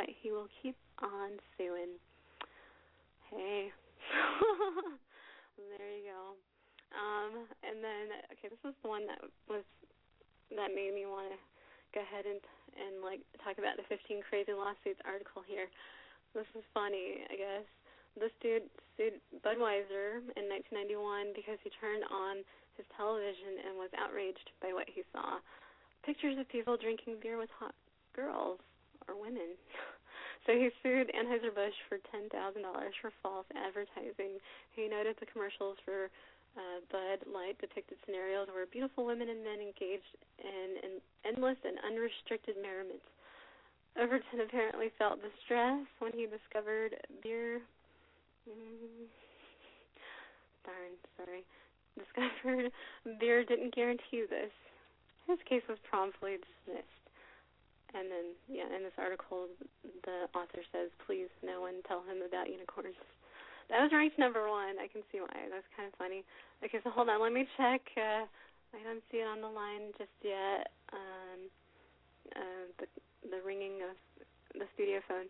[0.00, 1.98] Website, he will keep on suing.
[3.30, 3.70] Hey.
[5.56, 6.34] there you go.
[6.90, 9.62] Um, and then okay, this was the one that was
[10.56, 11.38] that made me want to
[11.94, 12.42] go ahead and
[12.74, 15.70] and like talk about the 15 crazy lawsuits article here.
[16.34, 17.66] This is funny, I guess.
[18.18, 18.66] This dude
[18.98, 22.42] sued Budweiser in 1991 because he turned on
[22.74, 25.38] his television and was outraged by what he saw.
[26.02, 27.74] Pictures of people drinking beer with hot
[28.14, 28.58] girls
[29.10, 29.58] or women.
[30.48, 34.40] So he sued Anheuser-Busch for $10,000 for false advertising.
[34.72, 36.08] He noted the commercials for
[36.56, 40.92] uh, Bud Light depicted scenarios where beautiful women and men engaged in, in
[41.28, 43.04] endless and unrestricted merriment.
[44.00, 47.60] Overton apparently felt distress when he discovered beer.
[48.48, 49.06] Mm,
[50.64, 51.44] darn, sorry.
[52.00, 52.72] Discovered
[53.20, 54.50] beer didn't guarantee this.
[55.28, 56.99] His case was promptly dismissed.
[57.90, 59.50] And then, yeah, in this article,
[60.06, 62.94] the author says, please, no one tell him about unicorns.
[63.66, 64.78] That was ranked number one.
[64.78, 65.30] I can see why.
[65.50, 66.22] That's kind of funny.
[66.62, 67.22] Okay, so hold on.
[67.22, 67.82] Let me check.
[67.98, 68.26] Uh,
[68.74, 70.70] I don't see it on the line just yet.
[70.94, 71.50] Um,
[72.34, 72.86] uh, the
[73.30, 73.94] the ringing of
[74.54, 75.26] the studio phone.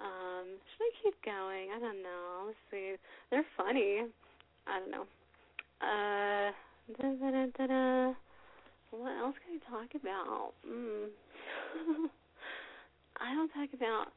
[0.00, 1.68] Um, should I keep going?
[1.76, 2.48] I don't know.
[2.48, 2.96] Let's see.
[3.30, 4.08] They're funny.
[4.66, 5.04] I don't know.
[5.80, 6.52] Uh,
[6.96, 8.14] da, da, da, da, da.
[8.90, 10.52] What else can I talk about?
[10.66, 11.14] Mm.
[13.20, 14.10] I don't talk about.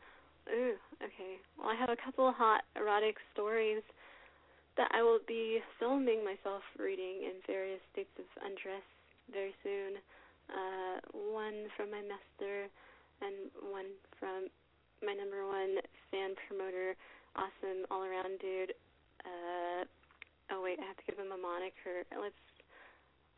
[0.50, 1.38] Ooh, okay.
[1.58, 3.86] Well, I have a couple of hot erotic stories
[4.76, 8.84] that I will be filming myself reading in various states of undress
[9.32, 10.02] very soon.
[10.50, 12.68] Uh, one from my master
[13.22, 14.50] and one from
[15.06, 15.78] my number one
[16.12, 16.98] fan promoter,
[17.38, 18.74] awesome all around dude.
[19.24, 19.86] Uh,
[20.52, 22.04] oh wait, I have to give him a moniker.
[22.12, 22.42] Let's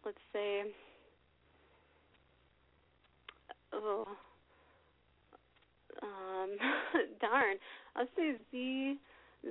[0.07, 0.71] let's say
[3.75, 4.05] oh.
[6.01, 6.49] Um
[7.21, 7.57] darn.
[7.95, 8.97] I'll say Z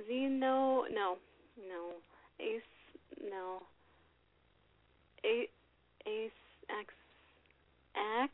[0.07, 1.17] Zeno no no
[1.67, 1.91] No.
[2.39, 2.61] Ace
[3.29, 3.61] no.
[5.23, 5.47] A
[6.07, 6.31] Ace
[6.69, 6.93] X
[8.21, 8.33] X?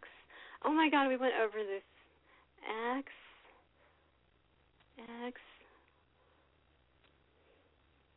[0.65, 1.83] Oh my god we went over this.
[2.97, 3.07] X
[5.27, 5.39] X.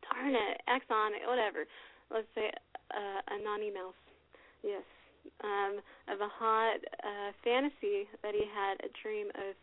[0.02, 0.60] Darn it.
[0.68, 1.64] Exxon whatever.
[2.10, 2.50] Let's say
[2.90, 3.94] uh, Anonymous
[4.62, 4.82] yes
[5.42, 9.54] um, of a hot uh, fantasy that he had a dream of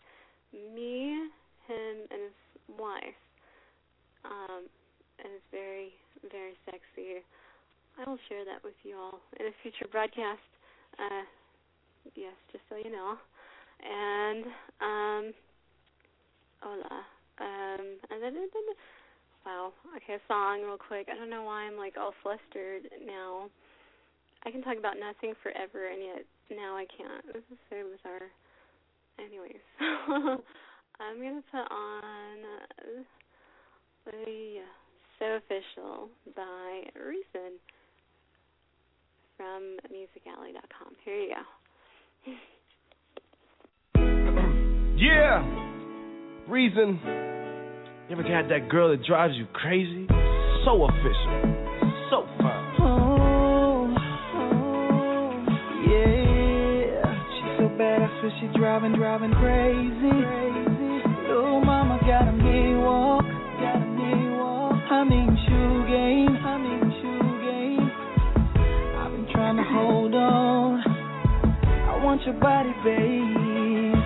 [0.53, 1.29] me,
[1.67, 2.37] him, and his
[2.77, 3.19] wife.
[4.25, 4.67] Um,
[5.23, 5.93] and it's very,
[6.31, 7.23] very sexy.
[7.97, 10.41] I will share that with you all in a future broadcast.
[10.97, 11.25] Uh,
[12.15, 13.15] yes, just so you know.
[13.81, 14.45] And
[14.81, 15.33] um,
[16.61, 17.05] hola.
[17.39, 18.35] Um, and then,
[19.45, 19.73] wow.
[19.97, 21.07] Okay, a song real quick.
[21.11, 23.49] I don't know why I'm like all flustered now.
[24.45, 27.25] I can talk about nothing forever, and yet now I can't.
[27.27, 28.29] This is so bizarre.
[29.19, 29.61] Anyways,
[30.99, 33.03] I'm gonna put on uh,
[34.05, 34.61] the
[35.19, 37.59] "So Official" by Reason
[39.37, 40.95] from MusicAlley.com.
[41.05, 42.31] Here you go.
[45.01, 45.41] Yeah,
[46.47, 46.99] Reason.
[48.07, 50.05] You ever got that girl that drives you crazy?
[50.65, 51.60] So official,
[58.21, 60.17] swear she driving, driving crazy.
[61.27, 63.25] Little mama got a me walk.
[64.91, 67.89] I mean shoe game, I mean shoe game.
[69.01, 70.77] I've been trying to hold on.
[71.89, 73.97] I want your body, babe.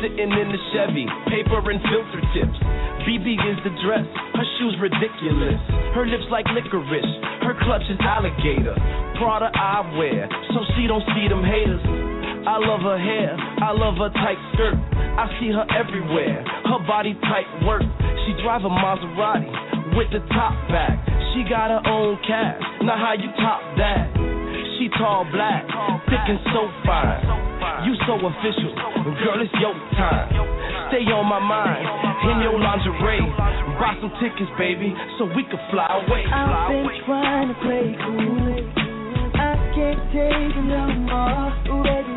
[0.00, 2.56] Sitting in the Chevy, paper and filter tips.
[3.04, 4.08] BB is the dress,
[4.40, 5.60] her shoes ridiculous.
[5.92, 7.12] Her lips like licorice,
[7.44, 8.72] her clutch is alligator.
[9.20, 12.03] Prada I wear, so she don't see them haters.
[12.44, 14.76] I love her hair, I love her tight skirt.
[15.16, 17.82] I see her everywhere, her body tight work.
[18.26, 21.00] She drive a Maserati with the top back.
[21.32, 24.12] She got her own cash, now how you top that?
[24.76, 25.64] She tall, black,
[26.06, 27.24] thick and so fine.
[27.88, 28.72] You so official,
[29.24, 30.28] girl, it's your time.
[30.92, 31.84] Stay on my mind,
[32.28, 33.24] in your lingerie.
[33.80, 36.22] Buy some tickets, baby, so we can fly away.
[36.28, 38.52] I've been trying to play cool.
[39.34, 41.50] I can't take it no more.
[41.82, 42.13] Baby,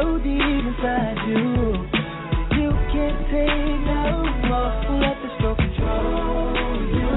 [0.00, 1.44] so deep inside you.
[2.56, 4.72] You can't take no more.
[5.00, 6.56] Let the stroke control
[6.88, 7.12] you.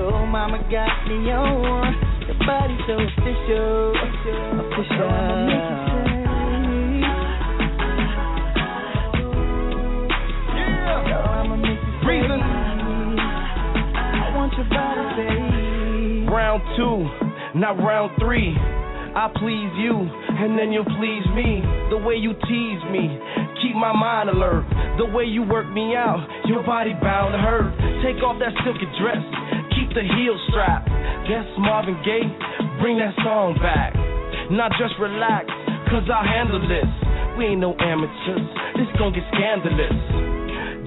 [0.00, 1.94] Oh, mama got me on.
[2.26, 3.94] Your body so official.
[4.04, 5.08] Official.
[5.08, 5.56] I'ma
[11.56, 12.06] make you say.
[12.06, 12.40] Reason.
[13.96, 13.98] I
[14.36, 16.26] want your body.
[16.30, 17.08] Round two,
[17.58, 18.54] not round three.
[19.16, 21.62] I please you, and then you'll please me.
[21.90, 23.06] The way you tease me,
[23.62, 24.66] keep my mind alert.
[24.98, 27.70] The way you work me out, your body bound to hurt.
[28.02, 29.22] Take off that silky dress,
[29.74, 30.90] keep the heel strapped.
[31.24, 32.28] That's Marvin Gaye,
[32.82, 33.94] bring that song back.
[34.52, 35.48] Now just relax,
[35.88, 36.90] cause I'll handle this.
[37.38, 38.46] We ain't no amateurs,
[38.76, 39.98] this gon' get scandalous.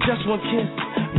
[0.06, 0.70] Just one kiss,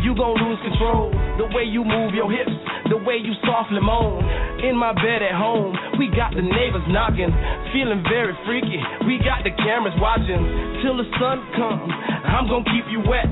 [0.01, 1.13] you gon' lose control.
[1.37, 2.55] The way you move your hips,
[2.89, 4.23] the way you softly moan.
[4.59, 7.31] In my bed at home, we got the neighbors knocking,
[7.71, 8.75] feeling very freaky.
[9.07, 10.43] We got the cameras watching
[10.83, 11.87] till the sun comes.
[12.27, 13.23] I'm gonna keep you wet,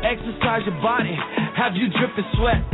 [0.00, 1.12] exercise your body,
[1.52, 2.64] have you dripping sweat.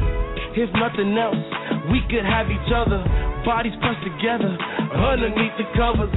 [0.54, 1.42] If nothing else,
[1.90, 3.02] we could have each other,
[3.42, 4.54] bodies pressed together
[4.94, 6.14] underneath the covers.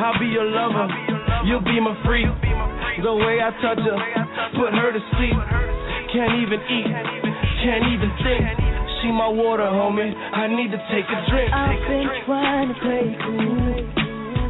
[0.00, 0.88] I'll be your lover,
[1.44, 2.32] you'll be my freak.
[3.04, 3.98] The way I touch her,
[4.56, 5.36] put her to sleep.
[6.08, 6.88] Can't even eat,
[7.60, 8.67] can't even think.
[9.02, 10.12] She my water, homie.
[10.12, 11.52] I need to take a drink.
[11.52, 13.86] I've been trying to play cool.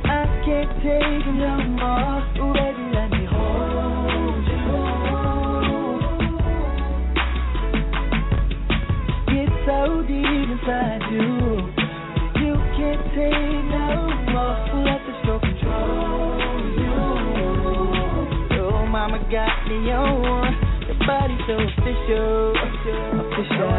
[0.09, 2.25] I can't take it no more.
[2.41, 4.65] Ooh, baby, let me hold you.
[9.37, 11.29] It's so deep inside you.
[12.41, 14.57] You can't take no more.
[14.81, 16.97] Let the stroke control you.
[18.65, 20.48] Oh, mama got me on.
[21.09, 22.53] Body so official.
[22.53, 23.73] Official.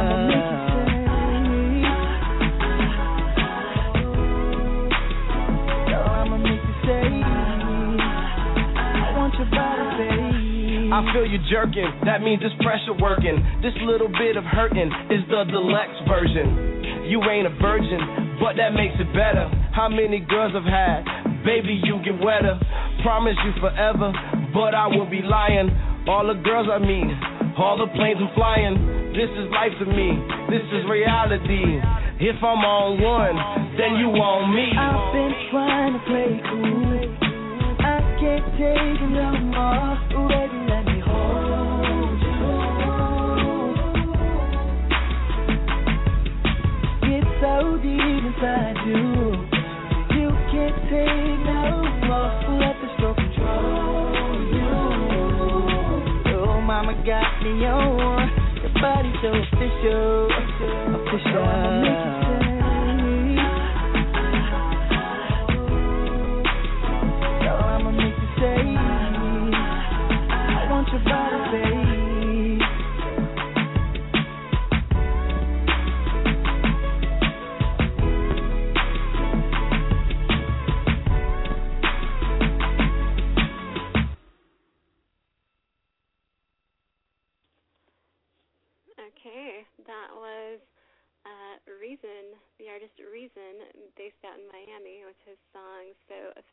[10.92, 13.38] I feel you jerking, that means it's pressure working.
[13.62, 17.06] This little bit of hurting is the deluxe version.
[17.06, 19.48] You ain't a virgin, but that makes it better.
[19.72, 21.06] How many girls I've had?
[21.46, 22.60] Baby, you get wetter.
[23.04, 24.12] Promise you forever,
[24.52, 25.70] but I will be lying.
[26.10, 27.06] All the girls I meet,
[27.53, 29.14] all the planes I'm flying.
[29.14, 30.18] This is life to me,
[30.49, 31.77] this is reality.
[32.18, 33.38] If I'm on one,
[33.77, 34.73] then you on me.
[34.73, 37.14] I've been trying to play cool.
[37.86, 39.79] I can't take it no more.
[57.10, 58.30] Got me on.
[58.61, 60.30] Your body so official.
[60.30, 61.44] Official.
[61.44, 62.49] I'ma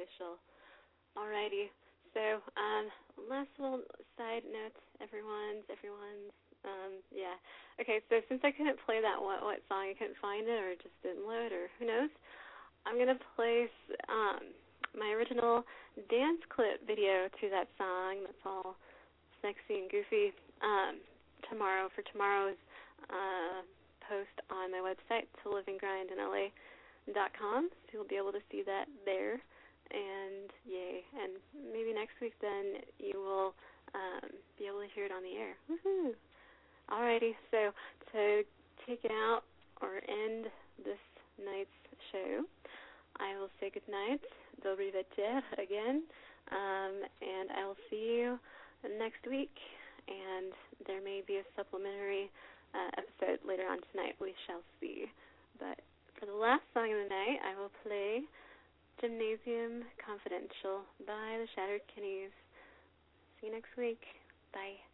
[0.07, 0.39] Official.
[1.19, 1.67] Alrighty,
[2.15, 2.87] so um,
[3.27, 3.83] last little
[4.15, 6.31] side note, everyone's, everyone's,
[6.63, 7.35] um, yeah.
[7.83, 10.79] Okay, so since I couldn't play that what what song, I couldn't find it, or
[10.79, 12.15] it just didn't load, or who knows,
[12.87, 13.75] I'm gonna place
[14.07, 14.55] um,
[14.95, 15.67] my original
[16.07, 18.23] dance clip video to that song.
[18.23, 18.79] That's all
[19.43, 20.31] sexy and goofy.
[20.63, 21.03] Um,
[21.51, 22.55] tomorrow for tomorrow's
[23.11, 23.67] uh,
[24.07, 27.63] post on my website, to liveandgrindinla.com.
[27.75, 29.43] So you'll be able to see that there.
[29.91, 31.05] And yay!
[31.23, 31.39] And
[31.73, 33.55] maybe next week then you will
[33.95, 35.55] um, be able to hear it on the air.
[35.71, 36.13] Woohoo!
[36.91, 37.71] Alrighty, so
[38.13, 38.43] to
[38.87, 39.43] take out
[39.83, 40.47] or end
[40.85, 41.03] this
[41.39, 41.71] night's
[42.13, 42.45] show,
[43.19, 44.21] I will say goodnight
[44.65, 44.91] Dobry
[45.59, 46.03] again.
[46.53, 48.39] Um, and I will see you
[48.99, 49.55] next week.
[50.07, 50.53] And
[50.87, 52.31] there may be a supplementary
[52.75, 54.15] uh, episode later on tonight.
[54.21, 55.07] We shall see.
[55.59, 55.83] But
[56.19, 58.23] for the last song of the night, I will play
[59.01, 62.33] Gymnasium Confidential by the Shattered Kennies.
[63.41, 64.01] See you next week.
[64.55, 64.86] Bye.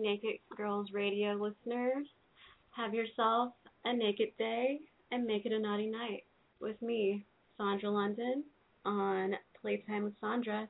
[0.00, 2.06] Naked Girls Radio listeners.
[2.76, 3.52] Have yourself
[3.84, 6.24] a naked day and make it a naughty night
[6.60, 7.24] with me,
[7.56, 8.44] Sandra London,
[8.84, 10.68] on Playtime with Sandra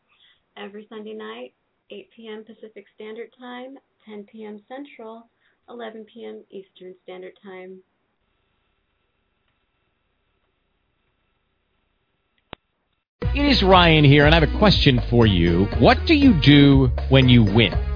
[0.56, 1.52] every Sunday night,
[1.90, 2.44] 8 p.m.
[2.44, 3.76] Pacific Standard Time,
[4.06, 4.60] 10 p.m.
[4.68, 5.28] Central,
[5.68, 6.42] 11 p.m.
[6.50, 7.80] Eastern Standard Time.
[13.34, 15.66] It is Ryan here, and I have a question for you.
[15.78, 17.95] What do you do when you win?